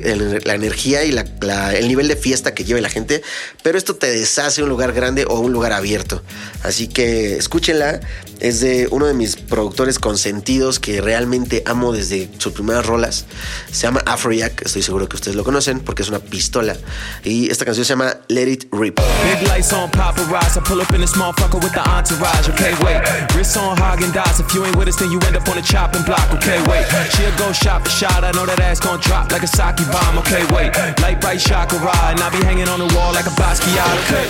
energía 0.55 1.05
y 1.05 1.11
el 1.11 1.89
nivel 1.89 2.07
de 2.07 2.17
fiesta 2.17 2.55
que 2.55 2.65
lleve 2.65 2.81
la 2.81 2.89
gente. 2.89 3.23
Pero 3.63 3.77
esto 3.77 3.97
te 3.97 4.11
deshace 4.11 4.63
un 4.63 4.69
lugar 4.69 4.93
grande 4.93 5.27
o 5.29 5.41
un 5.41 5.53
lugar 5.53 5.73
abierto. 5.73 6.23
Así 6.63 6.89
que 6.89 7.37
escúchenla. 7.37 8.01
Es 8.43 8.59
de 8.59 8.89
uno 8.91 9.07
de 9.07 9.15
mis 9.15 9.37
productores 9.37 10.01
consentidos 10.01 10.81
que 10.81 11.01
realmente 11.01 11.63
amo 11.65 11.93
desde 11.93 12.29
sus 12.39 12.53
primeras 12.53 12.85
rolas. 12.85 13.25
Se 13.71 13.83
llama 13.83 14.03
Afrojack. 14.05 14.63
Estoy 14.67 14.83
seguro 14.83 15.09
que 15.09 15.15
ustedes 15.15 15.37
lo 15.37 15.45
conocen 15.45 15.79
porque 15.79 16.03
es 16.03 16.09
una 16.09 16.19
pistola. 16.19 16.77
Y 17.23 17.53
esta 17.53 17.65
canción 17.65 17.87
se 17.87 17.91
llama 17.91 18.17
Let 18.27 18.49
It 18.49 18.65
Rip. 18.73 18.99
Big 19.23 19.47
lights 19.47 19.73
on 19.73 19.89
paparazzi. 19.93 20.59
I 20.59 20.63
pull 20.65 20.81
up 20.81 20.93
in 20.93 21.01
this 21.01 21.15
motherfucker 21.15 21.63
with 21.63 21.73
the 21.73 21.89
entourage. 21.89 22.49
Okay, 22.49 22.75
wait. 22.83 23.01
Wrist 23.37 23.57
on 23.57 23.77
Hagen 23.77 24.11
Dazs. 24.11 24.41
If 24.41 24.53
you 24.53 24.67
ain't 24.67 24.75
with 24.75 24.89
us, 24.89 24.97
then 24.97 25.13
you 25.13 25.21
end 25.21 25.37
up 25.37 25.47
on 25.47 25.55
the 25.55 25.63
chopping 25.63 26.03
block. 26.03 26.27
Okay, 26.35 26.59
wait. 26.67 26.85
She'll 27.15 27.31
go 27.39 27.53
shot 27.53 27.85
for 27.85 27.91
shot. 27.91 28.25
I 28.25 28.33
know 28.33 28.45
that 28.45 28.59
ass 28.59 28.81
gon' 28.81 28.99
drop 28.99 29.31
like 29.31 29.45
a 29.45 29.47
sake 29.47 29.87
bomb. 29.95 30.19
Okay, 30.19 30.43
wait. 30.51 30.75
Light 30.99 31.21
bright 31.21 31.39
chakra. 31.39 31.79
And 32.11 32.19
I 32.19 32.29
be 32.31 32.43
hanging 32.43 32.67
on 32.67 32.81
the 32.81 32.91
wall 32.97 33.15
like 33.15 33.27
a 33.27 33.35
Basquiat. 33.39 33.95
Okay. 34.03 34.27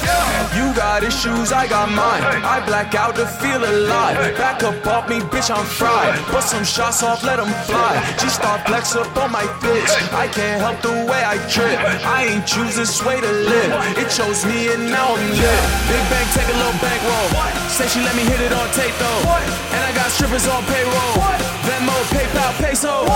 You 0.52 0.69
got 0.76 1.02
issues, 1.02 1.50
I 1.50 1.66
got 1.66 1.88
mine. 1.88 2.21
I 2.45 2.61
black 2.66 2.95
out 2.95 3.16
to 3.16 3.25
feel 3.25 3.64
alive. 3.64 4.01
Back 4.02 4.64
up 4.64 4.87
off 4.87 5.09
me, 5.09 5.21
bitch, 5.30 5.49
I'm 5.54 5.64
fried. 5.64 6.18
Bust 6.32 6.50
some 6.50 6.64
shots 6.64 7.02
off, 7.04 7.23
let 7.23 7.38
'em 7.38 7.52
fly. 7.66 8.02
G-Star 8.18 8.59
flex 8.66 8.97
up 8.97 9.16
on 9.16 9.30
my 9.30 9.47
bitch. 9.62 9.92
I 10.12 10.26
can't 10.26 10.61
help 10.61 10.82
the 10.82 11.06
way 11.06 11.23
I 11.25 11.38
trip. 11.47 11.78
I 12.04 12.26
ain't 12.30 12.44
choose 12.44 12.75
this 12.75 13.00
way 13.04 13.21
to 13.21 13.32
live. 13.50 13.71
It 13.97 14.11
chose 14.11 14.44
me 14.44 14.73
and 14.75 14.90
now 14.90 15.14
I'm 15.14 15.30
lit. 15.30 15.62
Big 15.88 16.04
bank, 16.11 16.26
take 16.35 16.50
a 16.50 16.56
little 16.59 16.78
bankroll. 16.82 17.28
Say 17.71 17.87
she 17.87 18.00
let 18.00 18.14
me 18.16 18.23
hit 18.23 18.40
it 18.40 18.52
on 18.52 18.66
tape 18.75 18.97
though. 18.99 19.23
And 19.75 19.82
I 19.88 19.92
got 19.94 20.11
strippers 20.11 20.47
on 20.49 20.62
payroll. 20.64 21.14
Venmo, 21.66 21.97
PayPal, 22.11 22.52
peso. 22.59 23.06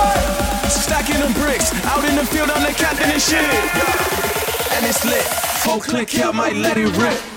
Stacking 0.70 1.18
them 1.18 1.32
bricks. 1.32 1.74
Out 1.84 2.04
in 2.04 2.14
the 2.14 2.24
field, 2.24 2.48
I'm 2.48 2.62
the 2.62 2.72
captain 2.72 3.10
and 3.10 3.20
shit. 3.20 3.42
And 4.74 4.86
it's 4.86 5.04
lit. 5.04 5.26
Full 5.64 5.80
click, 5.80 6.14
yeah, 6.14 6.28
I 6.28 6.32
might 6.32 6.56
let 6.56 6.76
it 6.78 6.90
rip. 6.96 7.35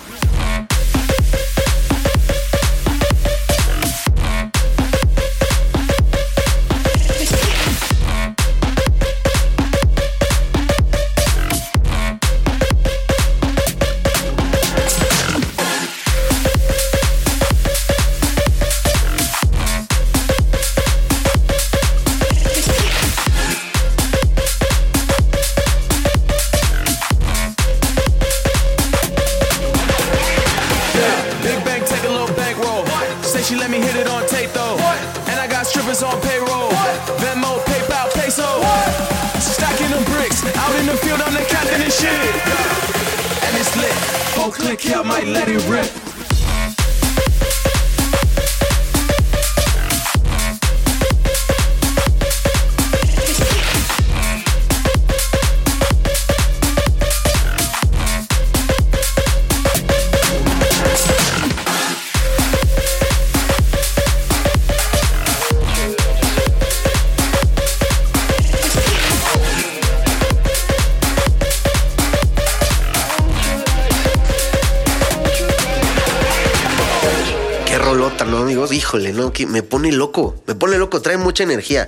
Híjole, 78.90 79.14
no, 79.14 79.32
que 79.32 79.46
me 79.46 79.62
pone 79.62 79.92
loco, 79.92 80.42
me 80.48 80.56
pone 80.56 80.80
loco, 80.80 81.00
trae 81.00 81.16
mucha 81.16 81.44
energía. 81.44 81.88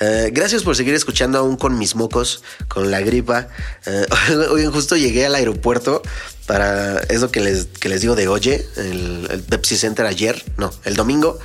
Eh, 0.00 0.30
gracias 0.32 0.64
por 0.64 0.74
seguir 0.74 0.92
escuchando 0.92 1.38
aún 1.38 1.56
con 1.56 1.78
mis 1.78 1.94
mocos, 1.94 2.42
con 2.66 2.90
la 2.90 3.00
gripa. 3.02 3.46
Eh, 3.86 4.04
hoy 4.50 4.66
justo 4.66 4.96
llegué 4.96 5.26
al 5.26 5.36
aeropuerto 5.36 6.02
para 6.48 6.98
eso 7.02 7.30
que 7.30 7.38
les, 7.38 7.66
que 7.66 7.88
les 7.88 8.00
digo 8.00 8.16
de 8.16 8.26
Oye, 8.26 8.66
el, 8.74 9.28
el 9.30 9.42
Pepsi 9.44 9.76
Center 9.76 10.06
ayer, 10.06 10.44
no, 10.56 10.72
el 10.82 10.96
domingo. 10.96 11.38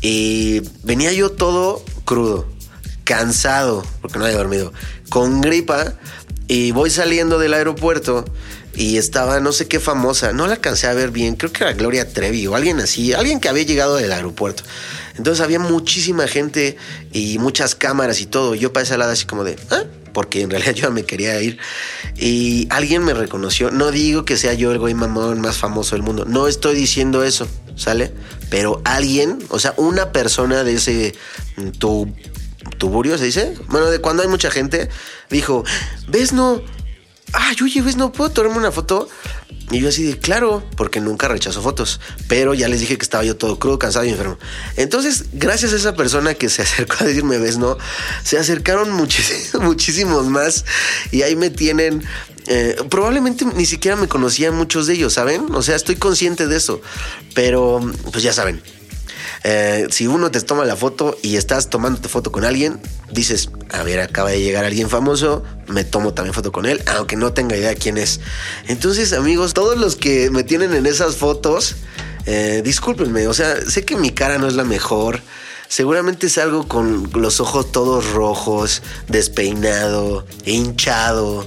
Y 0.00 0.62
venía 0.84 1.12
yo 1.12 1.32
todo 1.32 1.84
crudo, 2.04 2.46
cansado, 3.02 3.84
porque 4.00 4.20
no 4.20 4.26
había 4.26 4.36
dormido, 4.36 4.72
con 5.08 5.40
gripa. 5.40 5.94
Y 6.46 6.70
voy 6.70 6.90
saliendo 6.90 7.40
del 7.40 7.54
aeropuerto 7.54 8.24
y 8.80 8.96
estaba 8.96 9.40
no 9.40 9.52
sé 9.52 9.68
qué 9.68 9.78
famosa, 9.78 10.32
no 10.32 10.46
la 10.46 10.54
alcancé 10.54 10.86
a 10.86 10.94
ver 10.94 11.10
bien, 11.10 11.36
creo 11.36 11.52
que 11.52 11.64
era 11.64 11.74
Gloria 11.74 12.10
Trevi 12.10 12.46
o 12.46 12.54
alguien 12.56 12.80
así, 12.80 13.12
alguien 13.12 13.38
que 13.38 13.50
había 13.50 13.62
llegado 13.64 13.96
del 13.96 14.10
aeropuerto. 14.10 14.62
Entonces 15.18 15.44
había 15.44 15.58
muchísima 15.58 16.26
gente 16.26 16.78
y 17.12 17.38
muchas 17.38 17.74
cámaras 17.74 18.22
y 18.22 18.26
todo. 18.26 18.54
Yo 18.54 18.72
para 18.72 18.84
esa 18.84 18.96
lado 18.96 19.12
así 19.12 19.26
como 19.26 19.44
de, 19.44 19.58
¿ah? 19.68 19.82
Porque 20.14 20.40
en 20.40 20.48
realidad 20.48 20.72
yo 20.74 20.90
me 20.90 21.04
quería 21.04 21.38
ir. 21.42 21.58
Y 22.16 22.68
alguien 22.70 23.04
me 23.04 23.12
reconoció. 23.12 23.70
No 23.70 23.90
digo 23.90 24.24
que 24.24 24.38
sea 24.38 24.54
yo 24.54 24.72
el 24.72 24.78
güey 24.78 24.94
mamón 24.94 25.42
más 25.42 25.58
famoso 25.58 25.94
del 25.94 26.02
mundo. 26.02 26.24
No 26.24 26.48
estoy 26.48 26.74
diciendo 26.74 27.22
eso, 27.22 27.46
¿sale? 27.76 28.14
Pero 28.48 28.80
alguien, 28.86 29.40
o 29.50 29.58
sea, 29.58 29.74
una 29.76 30.10
persona 30.10 30.64
de 30.64 30.76
ese 30.76 31.14
tu, 31.78 32.10
tuburio, 32.78 33.18
¿se 33.18 33.26
dice? 33.26 33.54
Bueno, 33.68 33.90
de 33.90 33.98
cuando 33.98 34.22
hay 34.22 34.28
mucha 34.30 34.50
gente, 34.50 34.88
dijo, 35.28 35.64
¿ves 36.08 36.32
no? 36.32 36.62
Ay, 37.32 37.56
oye, 37.62 37.82
¿ves 37.82 37.96
no 37.96 38.12
puedo 38.12 38.30
tomarme 38.30 38.58
una 38.58 38.72
foto? 38.72 39.08
Y 39.70 39.78
yo 39.78 39.88
así 39.88 40.02
de, 40.02 40.18
claro, 40.18 40.64
porque 40.76 41.00
nunca 41.00 41.28
rechazo 41.28 41.62
fotos. 41.62 42.00
Pero 42.28 42.54
ya 42.54 42.66
les 42.66 42.80
dije 42.80 42.98
que 42.98 43.04
estaba 43.04 43.22
yo 43.22 43.36
todo 43.36 43.58
crudo, 43.58 43.78
cansado 43.78 44.04
y 44.04 44.08
enfermo. 44.08 44.36
Entonces, 44.76 45.26
gracias 45.32 45.72
a 45.72 45.76
esa 45.76 45.94
persona 45.94 46.34
que 46.34 46.48
se 46.48 46.62
acercó 46.62 46.96
a 47.00 47.04
decirme, 47.04 47.38
¿ves 47.38 47.56
no? 47.58 47.78
Se 48.24 48.36
acercaron 48.36 48.90
muchísimos, 49.60 50.26
más. 50.26 50.64
Y 51.12 51.22
ahí 51.22 51.36
me 51.36 51.50
tienen... 51.50 52.02
eh, 52.48 52.76
probablemente 52.90 53.44
ni 53.44 53.64
siquiera 53.64 53.96
me 53.96 54.08
conocían 54.08 54.56
muchos 54.56 54.88
de 54.88 54.94
ellos, 54.94 55.12
¿saben? 55.12 55.54
O 55.54 55.62
sea, 55.62 55.76
estoy 55.76 55.96
consciente 55.96 56.48
de 56.48 56.56
eso. 56.56 56.80
Pero, 57.34 57.80
pues 58.10 58.24
ya 58.24 58.32
saben, 58.32 58.60
eh, 59.42 59.86
si 59.90 60.06
uno 60.06 60.30
te 60.30 60.40
toma 60.40 60.64
la 60.64 60.76
foto 60.76 61.16
y 61.22 61.36
estás 61.36 61.70
tomándote 61.70 62.08
foto 62.08 62.30
con 62.30 62.44
alguien, 62.44 62.80
dices, 63.10 63.50
a 63.70 63.82
ver, 63.82 64.00
acaba 64.00 64.30
de 64.30 64.40
llegar 64.40 64.64
alguien 64.64 64.90
famoso, 64.90 65.42
me 65.66 65.84
tomo 65.84 66.12
también 66.12 66.34
foto 66.34 66.52
con 66.52 66.66
él, 66.66 66.82
aunque 66.86 67.16
no 67.16 67.32
tenga 67.32 67.56
idea 67.56 67.74
quién 67.74 67.96
es. 67.96 68.20
Entonces, 68.68 69.12
amigos, 69.12 69.54
todos 69.54 69.78
los 69.78 69.96
que 69.96 70.30
me 70.30 70.44
tienen 70.44 70.74
en 70.74 70.84
esas 70.86 71.16
fotos, 71.16 71.76
eh, 72.26 72.60
discúlpenme, 72.62 73.26
o 73.28 73.34
sea, 73.34 73.60
sé 73.68 73.84
que 73.84 73.96
mi 73.96 74.10
cara 74.10 74.38
no 74.38 74.46
es 74.46 74.54
la 74.54 74.64
mejor. 74.64 75.20
Seguramente 75.68 76.28
salgo 76.28 76.66
con 76.66 77.10
los 77.14 77.40
ojos 77.40 77.70
todos 77.70 78.10
rojos, 78.10 78.82
despeinado, 79.08 80.26
hinchado. 80.44 81.46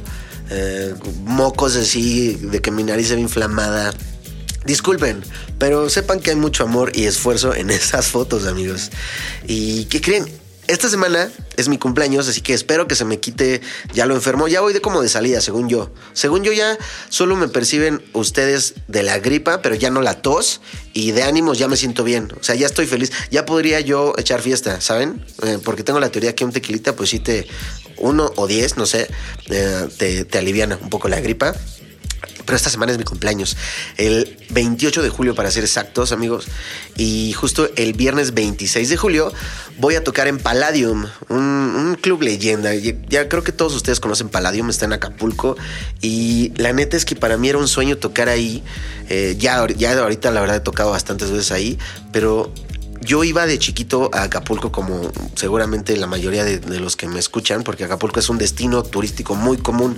eh, 0.50 0.94
mocos 1.26 1.76
así, 1.76 2.36
de 2.36 2.62
que 2.62 2.72
mi 2.72 2.84
nariz 2.84 3.10
se 3.10 3.20
inflamada. 3.20 3.94
Disculpen, 4.66 5.22
pero 5.64 5.90
sepan 5.90 6.20
que 6.20 6.32
hay 6.32 6.36
mucho 6.36 6.66
amor 6.66 6.92
y 6.94 7.06
esfuerzo 7.06 7.56
en 7.56 7.70
esas 7.70 8.08
fotos, 8.08 8.48
amigos. 8.48 8.92
¿Y 9.48 9.86
qué 9.86 10.02
creen? 10.02 10.30
Esta 10.68 10.90
semana 10.90 11.32
es 11.56 11.70
mi 11.70 11.78
cumpleaños, 11.78 12.28
así 12.28 12.42
que 12.42 12.54
espero 12.54 12.86
que 12.86 12.96
se 12.96 13.06
me 13.06 13.22
quite 13.22 13.62
ya 13.94 14.06
lo 14.06 14.14
enfermo. 14.14 14.50
Ya 14.50 14.60
voy 14.60 14.74
de 14.74 14.82
como 14.82 15.02
de 15.02 15.08
salida, 15.08 15.40
según 15.40 15.70
yo. 15.70 15.90
Según 16.12 16.44
yo 16.44 16.52
ya 16.52 16.78
solo 17.08 17.38
me 17.38 17.48
perciben 17.48 18.04
ustedes 18.12 18.74
de 18.90 19.04
la 19.04 19.20
gripa, 19.20 19.62
pero 19.62 19.74
ya 19.76 19.90
no 19.90 20.02
la 20.02 20.22
tos 20.22 20.60
y 20.92 21.12
de 21.12 21.24
ánimos 21.24 21.60
ya 21.60 21.70
me 21.70 21.78
siento 21.78 22.04
bien. 22.04 22.30
O 22.38 22.44
sea, 22.44 22.56
ya 22.56 22.66
estoy 22.66 22.86
feliz. 22.86 23.14
Ya 23.32 23.46
podría 23.46 23.80
yo 23.80 24.16
echar 24.18 24.42
fiesta, 24.42 24.82
¿saben? 24.82 25.26
Eh, 25.44 25.60
porque 25.64 25.86
tengo 25.86 26.02
la 26.02 26.12
teoría 26.12 26.36
que 26.36 26.44
un 26.44 26.52
tequilita, 26.52 26.94
pues 26.94 27.12
sí 27.12 27.20
te... 27.20 27.48
Uno 28.00 28.34
o 28.36 28.48
diez, 28.48 28.76
no 28.76 28.86
sé, 28.86 29.08
eh, 29.50 29.88
te, 29.98 30.26
te 30.26 30.38
aliviana 30.38 30.78
un 30.82 30.90
poco 30.90 31.08
la 31.08 31.22
gripa. 31.22 31.56
Pero 32.46 32.56
esta 32.56 32.70
semana 32.70 32.92
es 32.92 32.98
mi 32.98 33.04
cumpleaños, 33.04 33.58
el 33.98 34.38
28 34.50 35.02
de 35.02 35.10
julio 35.10 35.36
para 35.36 35.50
ser 35.52 35.64
exactos 35.64 36.12
amigos, 36.12 36.48
y 36.98 37.34
justo 37.34 37.70
el 37.76 37.94
viernes 37.94 38.34
26 38.34 38.90
de 38.90 38.98
julio 38.98 39.32
voy 39.80 39.96
a 39.96 40.04
tocar 40.04 40.28
en 40.28 40.38
Palladium, 40.40 41.06
un, 41.30 41.98
club 42.02 42.22
leyenda. 42.22 42.74
Ya, 42.76 42.94
ya 43.08 43.30
creo 43.30 43.44
que 43.44 43.52
todos 43.52 43.74
ustedes 43.76 44.00
conocen 44.00 44.30
Palladium, 44.30 44.70
está 44.70 44.86
en 44.86 44.94
Acapulco, 44.94 45.56
y 46.02 46.52
la 46.58 46.74
neta 46.74 46.98
es 46.98 47.06
que 47.06 47.16
para 47.16 47.38
mí 47.38 47.50
era 47.50 47.58
un 47.58 47.68
sueño 47.68 47.98
tocar 47.98 48.30
ahí. 48.30 48.64
Eh, 49.10 49.36
ya, 49.38 49.66
ya 49.68 49.98
ahorita 49.98 50.32
la 50.32 50.42
verdad 50.42 50.58
he 50.58 50.62
tocado 50.62 50.92
bastantes 50.92 51.32
veces 51.32 51.52
ahí, 51.52 51.78
pero 52.12 52.54
yo 53.04 53.24
iba 53.24 53.46
de 53.46 53.60
chiquito 53.60 54.10
a 54.14 54.24
Acapulco 54.24 54.72
como 54.72 55.12
seguramente 55.36 55.96
la 55.98 56.08
mayoría 56.08 56.44
de, 56.44 56.80
los 56.80 56.96
que 56.96 57.08
me 57.08 57.20
escuchan, 57.20 57.64
porque 57.64 57.84
Acapulco 57.84 58.20
es 58.20 58.30
un 58.30 58.38
destino 58.38 58.84
turístico 58.84 59.36
muy 59.36 59.58
común. 59.58 59.98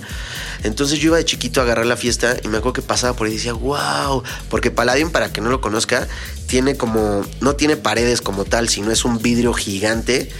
Entonces 0.64 0.98
yo 0.98 1.08
iba 1.08 1.16
de 1.16 1.24
chiquito 1.24 1.60
a 1.60 1.64
agarrar 1.64 1.86
la 1.86 1.96
fiesta 1.96 2.36
y 2.42 2.48
me 2.48 2.58
acuerdo 2.58 2.74
que 2.74 2.82
pasaba 2.82 3.16
por 3.16 3.26
ahí 3.26 3.34
y 3.34 3.36
decía, 3.36 3.52
wow, 3.52 4.22
porque 4.48 4.70
Palladium, 4.70 5.10
para 5.10 5.32
que 5.32 5.40
no 5.40 5.50
lo 5.50 5.60
conozca, 5.60 6.08
tiene 6.46 6.76
como, 6.76 7.24
no 7.40 7.54
tiene 7.56 7.76
paredes 7.76 8.20
como 8.20 8.44
tal, 8.44 8.68
sino 8.68 8.90
es 8.90 9.04
un 9.04 9.18
vidrio 9.18 9.52
gigante 9.52 10.30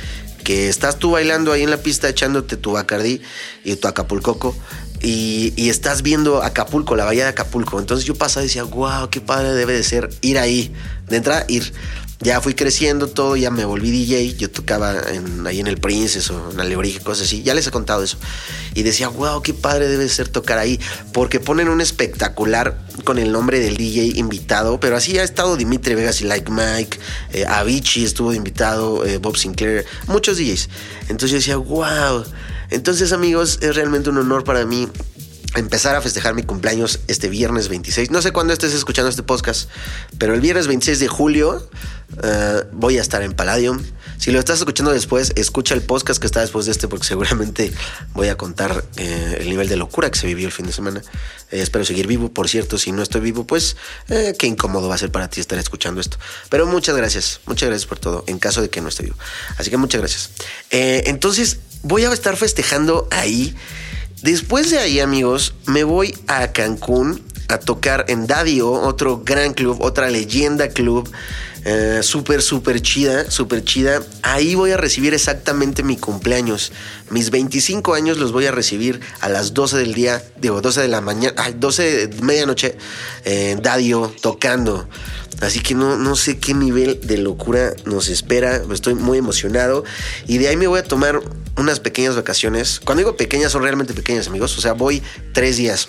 que 0.44 0.68
estás 0.68 0.98
tú 0.98 1.12
bailando 1.12 1.52
ahí 1.52 1.62
en 1.62 1.70
la 1.70 1.78
pista 1.78 2.08
echándote 2.08 2.56
tu 2.56 2.72
Bacardí 2.72 3.20
y 3.64 3.74
tu 3.76 3.88
Acapulcoco 3.88 4.54
y, 5.00 5.52
y, 5.56 5.68
estás 5.68 6.02
viendo 6.02 6.42
Acapulco, 6.42 6.96
la 6.96 7.04
bahía 7.04 7.24
de 7.24 7.30
Acapulco. 7.30 7.78
Entonces 7.78 8.06
yo 8.06 8.14
pasaba 8.14 8.44
y 8.44 8.48
decía, 8.48 8.64
wow, 8.64 9.10
qué 9.10 9.20
padre 9.20 9.52
debe 9.52 9.74
de 9.74 9.82
ser 9.82 10.08
ir 10.22 10.38
ahí. 10.38 10.72
De 11.08 11.16
entrada, 11.16 11.44
ir. 11.48 11.72
Ya 12.20 12.40
fui 12.40 12.54
creciendo 12.54 13.08
todo, 13.08 13.36
ya 13.36 13.50
me 13.50 13.64
volví 13.64 13.90
DJ. 13.90 14.36
Yo 14.36 14.50
tocaba 14.50 14.94
en, 15.12 15.46
ahí 15.46 15.60
en 15.60 15.66
el 15.66 15.76
Princess 15.78 16.30
o 16.30 16.50
en 16.50 16.60
Alebrije, 16.60 17.00
cosas 17.00 17.26
así. 17.26 17.42
Ya 17.42 17.52
les 17.52 17.66
he 17.66 17.70
contado 17.70 18.02
eso. 18.02 18.16
Y 18.74 18.82
decía, 18.82 19.08
wow, 19.08 19.42
qué 19.42 19.52
padre 19.52 19.88
debe 19.88 20.08
ser 20.08 20.28
tocar 20.28 20.58
ahí. 20.58 20.80
Porque 21.12 21.40
ponen 21.40 21.68
un 21.68 21.80
espectacular 21.80 22.78
con 23.04 23.18
el 23.18 23.32
nombre 23.32 23.60
del 23.60 23.76
DJ 23.76 24.18
invitado. 24.18 24.80
Pero 24.80 24.96
así 24.96 25.18
ha 25.18 25.24
estado 25.24 25.56
Dimitri 25.56 25.94
Vegas 25.94 26.22
y 26.22 26.24
Like 26.24 26.50
Mike, 26.50 26.98
eh, 27.32 27.44
Avicii 27.46 28.04
estuvo 28.04 28.32
invitado, 28.32 29.04
eh, 29.04 29.18
Bob 29.18 29.36
Sinclair, 29.36 29.84
muchos 30.06 30.38
DJs. 30.38 30.70
Entonces 31.08 31.30
yo 31.30 31.36
decía, 31.36 31.56
wow. 31.56 32.24
Entonces, 32.70 33.12
amigos, 33.12 33.58
es 33.60 33.76
realmente 33.76 34.10
un 34.10 34.18
honor 34.18 34.42
para 34.42 34.64
mí 34.64 34.88
empezar 35.54 35.96
a 35.96 36.02
festejar 36.02 36.34
mi 36.34 36.42
cumpleaños 36.42 37.00
este 37.08 37.28
viernes 37.28 37.68
26. 37.68 38.10
No 38.10 38.20
sé 38.22 38.32
cuándo 38.32 38.52
estés 38.52 38.74
escuchando 38.74 39.08
este 39.08 39.22
podcast, 39.22 39.70
pero 40.18 40.34
el 40.34 40.40
viernes 40.40 40.66
26 40.66 41.00
de 41.00 41.08
julio 41.08 41.68
uh, 42.12 42.66
voy 42.72 42.98
a 42.98 43.00
estar 43.00 43.22
en 43.22 43.32
Palladium. 43.32 43.82
Si 44.18 44.30
lo 44.30 44.38
estás 44.38 44.58
escuchando 44.58 44.92
después, 44.92 45.32
escucha 45.36 45.74
el 45.74 45.82
podcast 45.82 46.20
que 46.20 46.26
está 46.26 46.40
después 46.40 46.66
de 46.66 46.72
este, 46.72 46.88
porque 46.88 47.06
seguramente 47.08 47.72
voy 48.14 48.28
a 48.28 48.36
contar 48.36 48.84
eh, 48.96 49.38
el 49.40 49.48
nivel 49.48 49.68
de 49.68 49.76
locura 49.76 50.10
que 50.10 50.18
se 50.18 50.26
vivió 50.26 50.46
el 50.46 50.52
fin 50.52 50.66
de 50.66 50.72
semana. 50.72 51.02
Eh, 51.50 51.60
espero 51.60 51.84
seguir 51.84 52.06
vivo, 52.06 52.32
por 52.32 52.48
cierto. 52.48 52.78
Si 52.78 52.92
no 52.92 53.02
estoy 53.02 53.20
vivo, 53.20 53.46
pues 53.46 53.76
eh, 54.08 54.34
qué 54.38 54.46
incómodo 54.46 54.88
va 54.88 54.94
a 54.94 54.98
ser 54.98 55.10
para 55.12 55.28
ti 55.28 55.40
estar 55.40 55.58
escuchando 55.58 56.00
esto. 56.00 56.18
Pero 56.48 56.66
muchas 56.66 56.96
gracias, 56.96 57.40
muchas 57.46 57.68
gracias 57.68 57.86
por 57.86 57.98
todo, 57.98 58.24
en 58.26 58.38
caso 58.38 58.62
de 58.62 58.70
que 58.70 58.80
no 58.80 58.88
esté 58.88 59.04
vivo. 59.04 59.16
Así 59.58 59.70
que 59.70 59.76
muchas 59.76 60.00
gracias. 60.00 60.30
entonces, 60.70 61.58
voy 61.82 62.04
a 62.04 62.12
estar 62.12 62.36
festejando 62.36 63.08
ahí. 63.10 63.54
Después 64.26 64.72
de 64.72 64.80
ahí, 64.80 64.98
amigos, 64.98 65.54
me 65.66 65.84
voy 65.84 66.12
a 66.26 66.50
Cancún 66.50 67.22
a 67.46 67.58
tocar 67.58 68.06
en 68.08 68.26
Dadio, 68.26 68.72
otro 68.72 69.22
gran 69.24 69.54
club, 69.54 69.80
otra 69.80 70.10
leyenda 70.10 70.66
club. 70.66 71.08
Uh, 71.64 72.02
súper, 72.02 72.42
súper 72.42 72.82
chida, 72.82 73.30
súper 73.30 73.62
chida. 73.62 74.02
Ahí 74.22 74.56
voy 74.56 74.72
a 74.72 74.76
recibir 74.76 75.14
exactamente 75.14 75.84
mi 75.84 75.96
cumpleaños. 75.96 76.72
Mis 77.10 77.30
25 77.30 77.94
años 77.94 78.18
los 78.18 78.32
voy 78.32 78.46
a 78.46 78.50
recibir 78.50 79.00
a 79.20 79.28
las 79.28 79.54
12 79.54 79.76
del 79.76 79.94
día, 79.94 80.20
digo, 80.40 80.60
12 80.60 80.80
de 80.80 80.88
la 80.88 81.00
mañana, 81.00 81.32
ay, 81.38 81.54
12 81.56 82.08
de 82.08 82.22
medianoche, 82.22 82.76
eh, 83.24 83.56
Dadio, 83.62 84.12
tocando. 84.22 84.88
Así 85.40 85.60
que 85.60 85.76
no, 85.76 85.98
no 85.98 86.16
sé 86.16 86.38
qué 86.38 86.52
nivel 86.52 86.98
de 87.00 87.18
locura 87.18 87.74
nos 87.84 88.08
espera. 88.08 88.60
Estoy 88.72 88.96
muy 88.96 89.18
emocionado. 89.18 89.84
Y 90.26 90.38
de 90.38 90.48
ahí 90.48 90.56
me 90.56 90.66
voy 90.66 90.80
a 90.80 90.82
tomar 90.82 91.20
unas 91.56 91.80
pequeñas 91.80 92.16
vacaciones. 92.16 92.80
Cuando 92.84 93.00
digo 93.00 93.16
pequeñas, 93.16 93.52
son 93.52 93.62
realmente 93.62 93.94
pequeñas, 93.94 94.28
amigos. 94.28 94.56
O 94.58 94.60
sea, 94.60 94.72
voy 94.72 95.02
tres 95.32 95.56
días. 95.56 95.86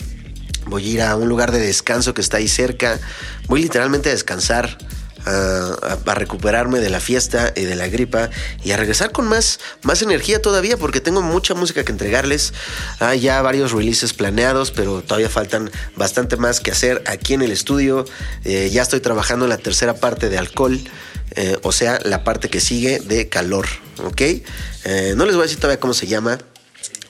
Voy 0.65 0.86
a 0.86 0.89
ir 0.89 1.01
a 1.01 1.15
un 1.15 1.30
lugar 1.30 1.51
de 1.51 1.60
descanso 1.60 2.13
que 2.13 2.21
está 2.21 2.38
ahí 2.38 2.47
cerca. 2.47 2.99
Voy 3.47 3.62
literalmente 3.62 4.10
a 4.10 4.12
descansar. 4.13 4.77
A, 5.25 6.13
recuperarme 6.15 6.80
de 6.80 6.89
la 6.89 7.01
fiesta 7.01 7.51
y 7.53 7.63
de 7.63 7.75
la 7.75 7.89
gripa 7.89 8.30
y 8.63 8.71
a 8.71 8.77
regresar 8.77 9.12
con 9.12 9.27
más, 9.27 9.60
más 9.84 10.01
energía 10.01 10.41
todavía 10.41 10.77
porque 10.77 11.01
tengo 11.01 11.21
mucha 11.21 11.53
música 11.53 11.84
que 11.84 11.91
entregarles. 11.91 12.53
Hay 13.01 13.19
ya 13.19 13.41
varios 13.41 13.73
releases 13.73 14.13
planeados, 14.13 14.71
pero 14.71 15.01
todavía 15.01 15.30
faltan 15.30 15.69
bastante 15.97 16.38
más 16.38 16.62
que 16.62 16.71
hacer 16.71 17.03
aquí 17.08 17.34
en 17.34 17.41
el 17.41 17.51
estudio. 17.51 18.06
Eh, 18.45 18.69
ya 18.71 18.82
estoy 18.82 19.01
trabajando 19.01 19.43
en 19.45 19.49
la 19.49 19.58
tercera 19.58 19.95
parte 19.95 20.30
de 20.30 20.38
alcohol. 20.38 20.80
Eh, 21.35 21.57
o 21.63 21.71
sea, 21.71 21.99
la 22.03 22.23
parte 22.23 22.49
que 22.49 22.59
sigue 22.59 22.99
de 22.99 23.29
calor, 23.29 23.67
¿ok? 24.03 24.21
Eh, 24.21 25.13
no 25.15 25.25
les 25.25 25.35
voy 25.35 25.43
a 25.43 25.45
decir 25.45 25.59
todavía 25.59 25.79
cómo 25.79 25.93
se 25.93 26.07
llama, 26.07 26.39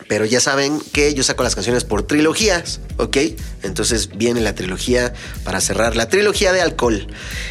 pero 0.08 0.26
ya 0.26 0.40
saben 0.40 0.80
que 0.94 1.14
yo 1.14 1.24
saco 1.24 1.44
las 1.44 1.56
canciones 1.56 1.84
por 1.84 2.04
trilogías, 2.04 2.80
¿ok? 2.98 3.18
Entonces 3.64 4.10
viene 4.16 4.42
la 4.42 4.56
trilogía 4.56 5.14
para 5.44 5.60
cerrar 5.62 5.96
la 5.96 6.08
trilogía 6.08 6.54
de 6.54 6.62
alcohol. 6.62 7.08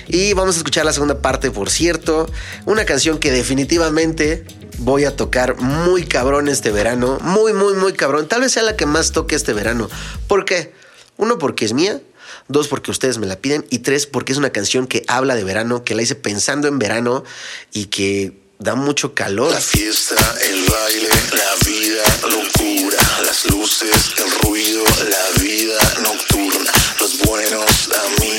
Y 0.08 0.32
vamos 0.32 0.56
a 0.56 0.58
escuchar 0.58 0.84
la 0.84 0.92
segunda 0.92 1.20
parte, 1.20 1.50
por 1.50 1.70
cierto. 1.70 2.30
Una 2.64 2.84
canción 2.84 3.18
que 3.18 3.30
definitivamente 3.30 4.44
voy 4.78 5.04
a 5.04 5.14
tocar 5.14 5.56
muy 5.58 6.04
cabrón 6.04 6.48
este 6.48 6.70
verano. 6.70 7.18
Muy, 7.20 7.52
muy, 7.52 7.74
muy 7.74 7.92
cabrón. 7.92 8.26
Tal 8.26 8.40
vez 8.40 8.52
sea 8.52 8.62
la 8.62 8.76
que 8.76 8.86
más 8.86 9.12
toque 9.12 9.34
este 9.34 9.52
verano. 9.52 9.90
¿Por 10.26 10.44
qué? 10.44 10.72
Uno, 11.18 11.38
porque 11.38 11.66
es 11.66 11.72
mía. 11.74 12.00
Dos, 12.48 12.68
porque 12.68 12.90
ustedes 12.90 13.18
me 13.18 13.26
la 13.26 13.36
piden. 13.36 13.66
Y 13.70 13.80
tres, 13.80 14.06
porque 14.06 14.32
es 14.32 14.38
una 14.38 14.50
canción 14.50 14.86
que 14.86 15.04
habla 15.08 15.34
de 15.34 15.44
verano, 15.44 15.84
que 15.84 15.94
la 15.94 16.02
hice 16.02 16.14
pensando 16.14 16.68
en 16.68 16.78
verano 16.78 17.24
y 17.72 17.86
que 17.86 18.32
da 18.58 18.74
mucho 18.74 19.14
calor. 19.14 19.52
La 19.52 19.60
fiesta, 19.60 20.14
el 20.48 20.64
baile, 20.64 21.08
la 21.32 21.68
vida, 21.68 22.02
locura, 22.22 22.98
las 23.24 23.46
luces, 23.50 24.14
el 24.18 24.30
ruido, 24.42 24.84
la 25.08 25.42
vida 25.42 25.78
nocturna, 26.02 26.55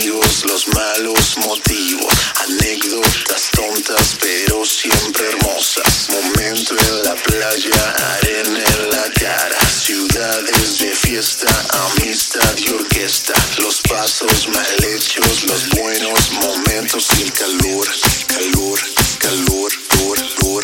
los 0.10 0.68
malos 0.70 1.38
motivos, 1.40 2.14
anécdotas 2.36 3.50
tontas 3.52 4.16
pero 4.22 4.66
siempre 4.66 5.28
hermosas. 5.28 6.08
Momento 6.10 6.76
en 6.78 7.04
la 7.04 7.16
playa, 7.16 7.96
arena 8.16 8.64
en 8.64 8.90
la 8.90 9.12
cara, 9.20 9.60
ciudades 9.70 10.80
de 10.80 10.96
fiesta, 10.96 11.48
amistad 11.92 12.58
y 12.58 12.70
orquesta, 12.70 13.34
los 13.62 13.82
pasos 13.82 14.48
mal 14.48 14.86
hechos, 14.96 15.44
los 15.44 15.70
buenos 15.70 16.32
momentos 16.32 17.10
el 17.22 17.34
calor, 17.34 17.88
calor, 18.28 18.80
calor. 19.20 19.72
Calor, 19.88 20.14
calor, 20.30 20.64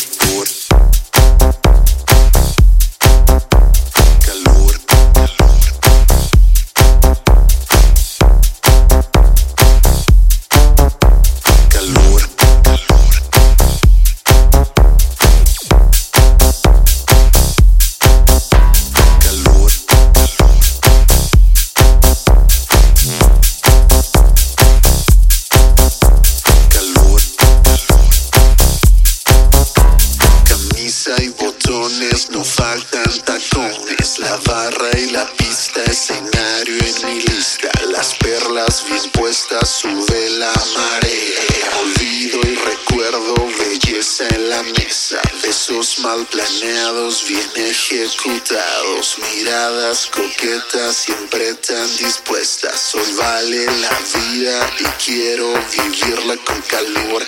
y 54.80 54.84
quiero 55.04 55.54
vivirla 55.72 56.36
con 56.46 56.62
calor, 56.62 57.24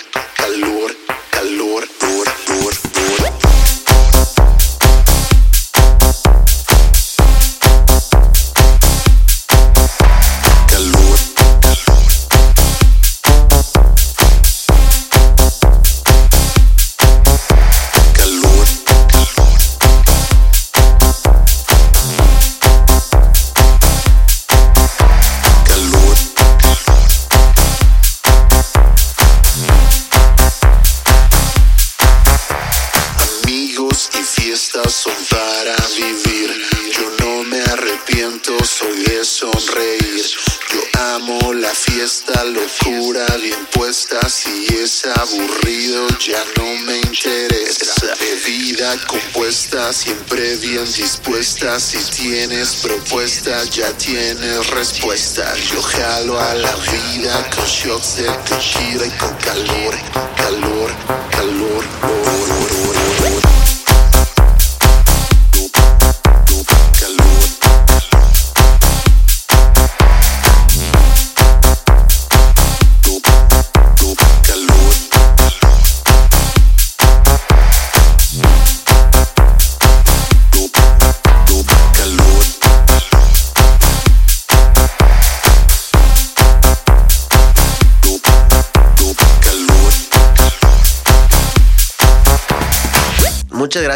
tienes 52.28 52.74
propuesta, 52.82 53.62
ya 53.66 53.92
tienes 53.92 54.70
respuesta. 54.70 55.44
Yo 55.70 55.80
jalo 55.80 56.40
a 56.40 56.54
la 56.54 56.74
vida 56.74 57.50
con 57.54 57.64
shots 57.66 58.16
de 58.16 58.24
tequila 58.24 59.06
y 59.06 59.10
con 59.10 59.32
calor, 59.36 59.94
calor, 60.36 60.90
calor. 61.30 61.84
calor. 62.00 62.55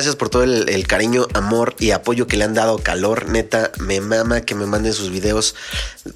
Gracias 0.00 0.16
por 0.16 0.30
todo 0.30 0.44
el, 0.44 0.86
cariño, 0.86 1.26
amor 1.34 1.76
y 1.78 1.90
apoyo 1.90 2.26
que 2.26 2.38
le 2.38 2.44
han 2.44 2.54
dado 2.54 2.78
calor. 2.78 3.28
Neta, 3.28 3.70
me 3.80 4.00
mama 4.00 4.40
que 4.40 4.54
me 4.54 4.64
manden 4.64 4.94
sus 4.94 5.10
videos. 5.10 5.54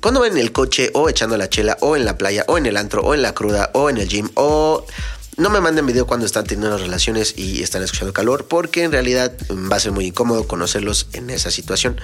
Cuando 0.01 0.20
van 0.20 0.33
en 0.33 0.38
el 0.38 0.53
coche, 0.53 0.90
o 0.94 1.11
echando 1.11 1.37
la 1.37 1.51
chela, 1.51 1.77
o 1.83 1.94
en 1.94 2.07
la 2.07 2.16
playa, 2.16 2.47
o 2.49 2.57
en 2.57 2.64
el 2.64 2.79
antro, 2.79 3.03
o 3.03 3.12
en 3.12 3.20
la 3.20 3.35
cruda, 3.35 3.70
o 3.75 3.90
en 3.90 3.99
el 3.99 4.09
gym, 4.09 4.31
o 4.37 4.87
no 5.37 5.51
me 5.51 5.61
manden 5.61 5.85
video 5.85 6.07
cuando 6.07 6.25
están 6.25 6.47
teniendo 6.47 6.79
relaciones 6.79 7.35
y 7.37 7.62
están 7.62 7.83
escuchando 7.83 8.14
calor, 8.14 8.47
porque 8.49 8.85
en 8.85 8.92
realidad 8.92 9.35
mm, 9.51 9.70
va 9.70 9.77
a 9.77 9.81
ser 9.81 9.92
muy 9.92 10.07
incómodo 10.07 10.49
conocerlos 10.49 11.09
en 11.12 11.29
esa 11.29 11.51
situación. 11.51 12.01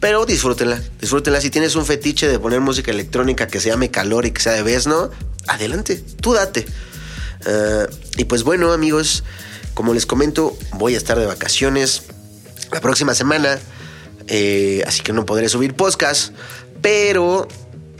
Pero 0.00 0.24
disfrútenla, 0.24 0.82
disfrútenla. 0.98 1.42
Si 1.42 1.50
tienes 1.50 1.76
un 1.76 1.84
fetiche 1.84 2.26
de 2.26 2.38
poner 2.38 2.60
música 2.60 2.90
electrónica 2.90 3.48
que 3.48 3.60
se 3.60 3.68
llame 3.68 3.90
calor 3.90 4.24
y 4.24 4.30
que 4.30 4.40
sea 4.40 4.54
de 4.54 4.62
Vesno, 4.62 5.10
adelante, 5.46 6.02
tú 6.22 6.32
date. 6.32 6.64
Ah, 7.44 7.86
y 8.16 8.24
pues 8.24 8.44
bueno, 8.44 8.72
amigos, 8.72 9.24
como 9.78 9.94
les 9.94 10.06
comento, 10.06 10.58
voy 10.72 10.96
a 10.96 10.96
estar 10.96 11.16
de 11.20 11.24
vacaciones 11.24 12.02
la 12.72 12.80
próxima 12.80 13.14
semana, 13.14 13.60
eh, 14.26 14.82
así 14.88 15.02
que 15.02 15.12
no 15.12 15.24
podré 15.24 15.48
subir 15.48 15.74
podcast, 15.74 16.32
pero 16.82 17.46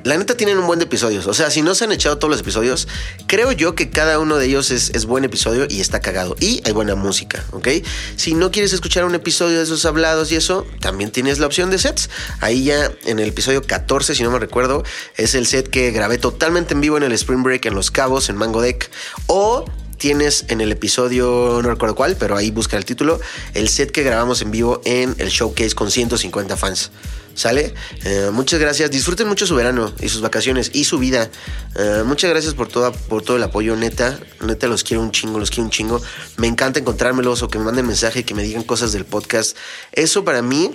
la 0.02 0.16
neta 0.16 0.36
tienen 0.36 0.58
un 0.58 0.66
buen 0.66 0.80
de 0.80 0.86
episodios. 0.86 1.28
O 1.28 1.34
sea, 1.34 1.52
si 1.52 1.62
no 1.62 1.76
se 1.76 1.84
han 1.84 1.92
echado 1.92 2.18
todos 2.18 2.32
los 2.32 2.40
episodios, 2.40 2.88
creo 3.28 3.52
yo 3.52 3.76
que 3.76 3.90
cada 3.90 4.18
uno 4.18 4.38
de 4.38 4.46
ellos 4.46 4.72
es, 4.72 4.90
es 4.90 5.06
buen 5.06 5.22
episodio 5.22 5.68
y 5.70 5.80
está 5.80 6.00
cagado. 6.00 6.34
Y 6.40 6.60
hay 6.64 6.72
buena 6.72 6.96
música, 6.96 7.44
¿ok? 7.52 7.68
Si 8.16 8.34
no 8.34 8.50
quieres 8.50 8.72
escuchar 8.72 9.04
un 9.04 9.14
episodio 9.14 9.58
de 9.58 9.62
esos 9.62 9.86
hablados 9.86 10.32
y 10.32 10.34
eso, 10.34 10.66
también 10.80 11.12
tienes 11.12 11.38
la 11.38 11.46
opción 11.46 11.70
de 11.70 11.78
sets. 11.78 12.10
Ahí 12.40 12.64
ya 12.64 12.90
en 13.04 13.20
el 13.20 13.28
episodio 13.28 13.62
14, 13.62 14.16
si 14.16 14.24
no 14.24 14.32
me 14.32 14.40
recuerdo, 14.40 14.82
es 15.16 15.36
el 15.36 15.46
set 15.46 15.70
que 15.70 15.92
grabé 15.92 16.18
totalmente 16.18 16.74
en 16.74 16.80
vivo 16.80 16.96
en 16.96 17.04
el 17.04 17.12
Spring 17.12 17.44
Break 17.44 17.66
en 17.66 17.76
Los 17.76 17.92
Cabos, 17.92 18.30
en 18.30 18.36
Mango 18.36 18.62
Deck. 18.62 18.90
O 19.28 19.64
tienes 19.98 20.46
en 20.48 20.60
el 20.60 20.72
episodio, 20.72 21.60
no 21.62 21.68
recuerdo 21.70 21.94
cuál, 21.94 22.16
pero 22.16 22.36
ahí 22.36 22.50
busca 22.50 22.76
el 22.76 22.84
título, 22.84 23.20
el 23.54 23.68
set 23.68 23.90
que 23.90 24.02
grabamos 24.02 24.40
en 24.42 24.50
vivo 24.50 24.80
en 24.84 25.14
el 25.18 25.28
showcase 25.28 25.74
con 25.74 25.90
150 25.90 26.56
fans. 26.56 26.90
¿Sale? 27.34 27.72
Eh, 28.04 28.30
muchas 28.32 28.58
gracias. 28.58 28.90
Disfruten 28.90 29.28
mucho 29.28 29.46
su 29.46 29.54
verano 29.54 29.92
y 30.00 30.08
sus 30.08 30.22
vacaciones 30.22 30.72
y 30.74 30.82
su 30.82 30.98
vida. 30.98 31.30
Eh, 31.76 32.02
muchas 32.04 32.30
gracias 32.30 32.54
por, 32.54 32.66
toda, 32.66 32.90
por 32.90 33.22
todo 33.22 33.36
el 33.36 33.42
apoyo, 33.44 33.76
neta. 33.76 34.18
Neta, 34.40 34.66
los 34.66 34.82
quiero 34.82 35.04
un 35.04 35.12
chingo, 35.12 35.38
los 35.38 35.50
quiero 35.50 35.62
un 35.62 35.70
chingo. 35.70 36.02
Me 36.36 36.48
encanta 36.48 36.80
encontrármelos 36.80 37.42
o 37.42 37.48
que 37.48 37.60
me 37.60 37.64
manden 37.64 37.86
mensaje, 37.86 38.24
que 38.24 38.34
me 38.34 38.42
digan 38.42 38.64
cosas 38.64 38.90
del 38.90 39.04
podcast. 39.04 39.56
Eso 39.92 40.24
para 40.24 40.42
mí 40.42 40.74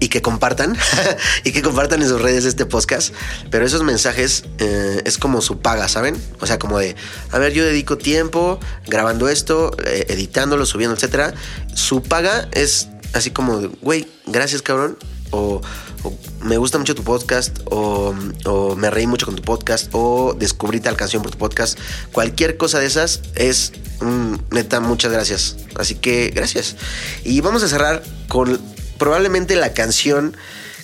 y 0.00 0.08
que 0.08 0.22
compartan 0.22 0.76
y 1.44 1.52
que 1.52 1.62
compartan 1.62 2.02
en 2.02 2.08
sus 2.08 2.20
redes 2.20 2.44
este 2.44 2.66
podcast. 2.66 3.14
Pero 3.50 3.64
esos 3.64 3.82
mensajes 3.82 4.44
eh, 4.58 5.02
es 5.04 5.18
como 5.18 5.40
su 5.40 5.58
paga, 5.60 5.88
¿saben? 5.88 6.16
O 6.40 6.46
sea, 6.46 6.58
como 6.58 6.78
de, 6.78 6.96
a 7.30 7.38
ver, 7.38 7.52
yo 7.52 7.64
dedico 7.64 7.96
tiempo 7.96 8.58
grabando 8.86 9.28
esto, 9.28 9.76
eh, 9.84 10.06
editándolo, 10.08 10.66
subiendo, 10.66 10.94
etcétera. 10.94 11.34
Su 11.74 12.02
paga 12.02 12.48
es 12.52 12.88
así 13.12 13.30
como, 13.30 13.60
güey, 13.80 14.06
gracias, 14.26 14.62
cabrón. 14.62 14.98
O, 15.30 15.60
o 16.04 16.16
me 16.42 16.58
gusta 16.58 16.78
mucho 16.78 16.94
tu 16.94 17.02
podcast, 17.02 17.58
o, 17.64 18.14
o 18.44 18.76
me 18.76 18.90
reí 18.90 19.06
mucho 19.06 19.26
con 19.26 19.34
tu 19.34 19.42
podcast, 19.42 19.88
o 19.92 20.36
descubrí 20.38 20.78
tal 20.78 20.96
canción 20.96 21.22
por 21.22 21.32
tu 21.32 21.38
podcast. 21.38 21.78
Cualquier 22.12 22.56
cosa 22.56 22.78
de 22.78 22.86
esas 22.86 23.20
es 23.34 23.72
mm, 24.00 24.34
neta, 24.52 24.78
muchas 24.80 25.10
gracias. 25.10 25.56
Así 25.76 25.96
que 25.96 26.30
gracias. 26.32 26.76
Y 27.24 27.40
vamos 27.40 27.64
a 27.64 27.68
cerrar 27.68 28.04
con 28.28 28.60
probablemente 28.98 29.56
la 29.56 29.72
canción 29.72 30.36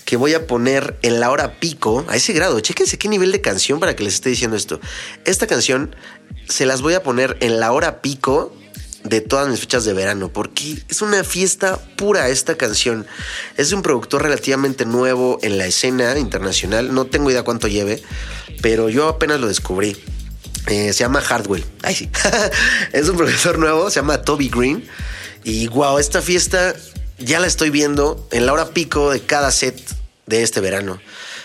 que 0.04 0.16
voy 0.16 0.34
a 0.34 0.46
poner 0.46 0.98
en 1.02 1.20
la 1.20 1.30
hora 1.30 1.60
pico, 1.60 2.04
a 2.08 2.16
ese 2.16 2.32
grado. 2.32 2.58
Chéquense 2.60 2.98
qué 2.98 3.08
nivel 3.08 3.30
de 3.32 3.40
canción 3.40 3.78
para 3.78 3.94
que 3.94 4.02
les 4.02 4.14
esté 4.14 4.28
diciendo 4.28 4.56
esto. 4.56 4.80
Esta 5.24 5.46
canción 5.46 5.94
se 6.48 6.66
las 6.66 6.82
voy 6.82 6.94
a 6.94 7.02
poner 7.02 7.36
en 7.40 7.60
la 7.60 7.70
hora 7.72 8.02
pico 8.02 8.52
de 9.04 9.20
todas 9.20 9.48
mis 9.48 9.60
fechas 9.60 9.84
de 9.84 9.92
verano, 9.92 10.32
porque 10.32 10.82
es 10.88 11.00
una 11.00 11.24
fiesta 11.24 11.78
pura 11.96 12.28
esta 12.28 12.56
canción. 12.56 13.06
Es 13.56 13.72
un 13.72 13.82
productor 13.82 14.22
relativamente 14.22 14.84
nuevo 14.84 15.38
en 15.42 15.58
la 15.58 15.66
escena 15.66 16.18
internacional, 16.18 16.92
no 16.92 17.06
tengo 17.06 17.30
idea 17.30 17.42
cuánto 17.42 17.68
lleve, 17.68 18.02
pero 18.62 18.88
yo 18.88 19.08
apenas 19.08 19.40
lo 19.40 19.48
descubrí. 19.48 19.96
Eh, 20.66 20.92
se 20.92 21.00
llama 21.00 21.20
Hardwell. 21.20 21.64
Ay, 21.82 21.94
sí. 21.94 22.10
es 22.92 23.08
un 23.08 23.16
profesor 23.16 23.58
nuevo, 23.58 23.90
se 23.90 24.00
llama 24.00 24.22
Toby 24.22 24.48
Green. 24.48 24.84
Y 25.42 25.68
wow, 25.68 25.98
esta 25.98 26.20
fiesta 26.20 26.74
ya 27.20 27.38
la 27.38 27.46
estoy 27.46 27.70
viendo 27.70 28.26
en 28.32 28.46
la 28.46 28.52
hora 28.52 28.70
pico 28.70 29.10
de 29.10 29.20
cada 29.20 29.52
set 29.52 29.78
de 30.26 30.42
este 30.42 30.60
verano. 30.60 31.00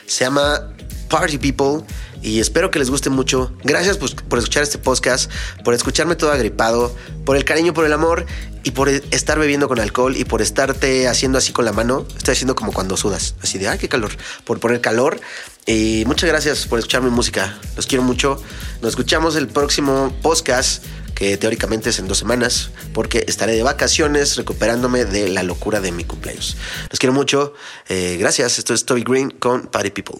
Se 0.07 0.23
llama 0.23 0.73
Party 1.09 1.38
People 1.38 1.85
y 2.21 2.39
espero 2.39 2.71
que 2.71 2.79
les 2.79 2.89
guste 2.89 3.09
mucho. 3.09 3.53
Gracias 3.63 3.97
pues, 3.97 4.13
por 4.15 4.39
escuchar 4.39 4.63
este 4.63 4.77
podcast, 4.77 5.29
por 5.63 5.73
escucharme 5.73 6.15
todo 6.15 6.31
agripado, 6.31 6.95
por 7.25 7.35
el 7.35 7.45
cariño, 7.45 7.73
por 7.73 7.85
el 7.85 7.93
amor 7.93 8.25
y 8.63 8.71
por 8.71 8.89
estar 8.89 9.38
bebiendo 9.38 9.67
con 9.67 9.79
alcohol 9.79 10.15
y 10.15 10.23
por 10.23 10.41
estarte 10.41 11.07
haciendo 11.07 11.38
así 11.38 11.51
con 11.51 11.65
la 11.65 11.73
mano. 11.73 12.07
Estoy 12.17 12.33
haciendo 12.33 12.55
como 12.55 12.71
cuando 12.71 12.97
sudas, 12.97 13.35
así 13.41 13.57
de, 13.59 13.67
ay, 13.67 13.77
qué 13.77 13.89
calor, 13.89 14.11
por 14.45 14.59
poner 14.59 14.81
calor. 14.81 15.19
Y 15.67 16.03
muchas 16.07 16.29
gracias 16.29 16.65
por 16.67 16.79
escuchar 16.79 17.01
mi 17.01 17.09
música. 17.09 17.59
Los 17.75 17.85
quiero 17.85 18.03
mucho. 18.03 18.41
Nos 18.81 18.91
escuchamos 18.91 19.35
el 19.35 19.47
próximo 19.47 20.15
podcast 20.21 20.83
que 21.15 21.38
teóricamente 21.38 21.89
es 21.89 21.99
en 21.99 22.08
dos 22.08 22.19
semanas, 22.19 22.71
porque 22.93 23.25
estaré 23.28 23.54
de 23.54 23.63
vacaciones 23.63 24.36
recuperándome 24.36 25.06
de 25.06 25.30
la 25.30 25.43
locura 25.43 25.80
de 25.80 25.91
mi 25.91 26.04
cumpleaños. 26.04 26.58
Los 26.89 26.99
quiero 26.99 27.13
mucho. 27.13 27.54
Eh, 27.88 28.17
gracias. 28.19 28.60
Esto 28.60 28.73
es 28.73 28.86
Toby 28.86 29.04
Green 29.04 29.32
con 29.32 29.67
Party 29.67 29.91
People. 29.91 30.19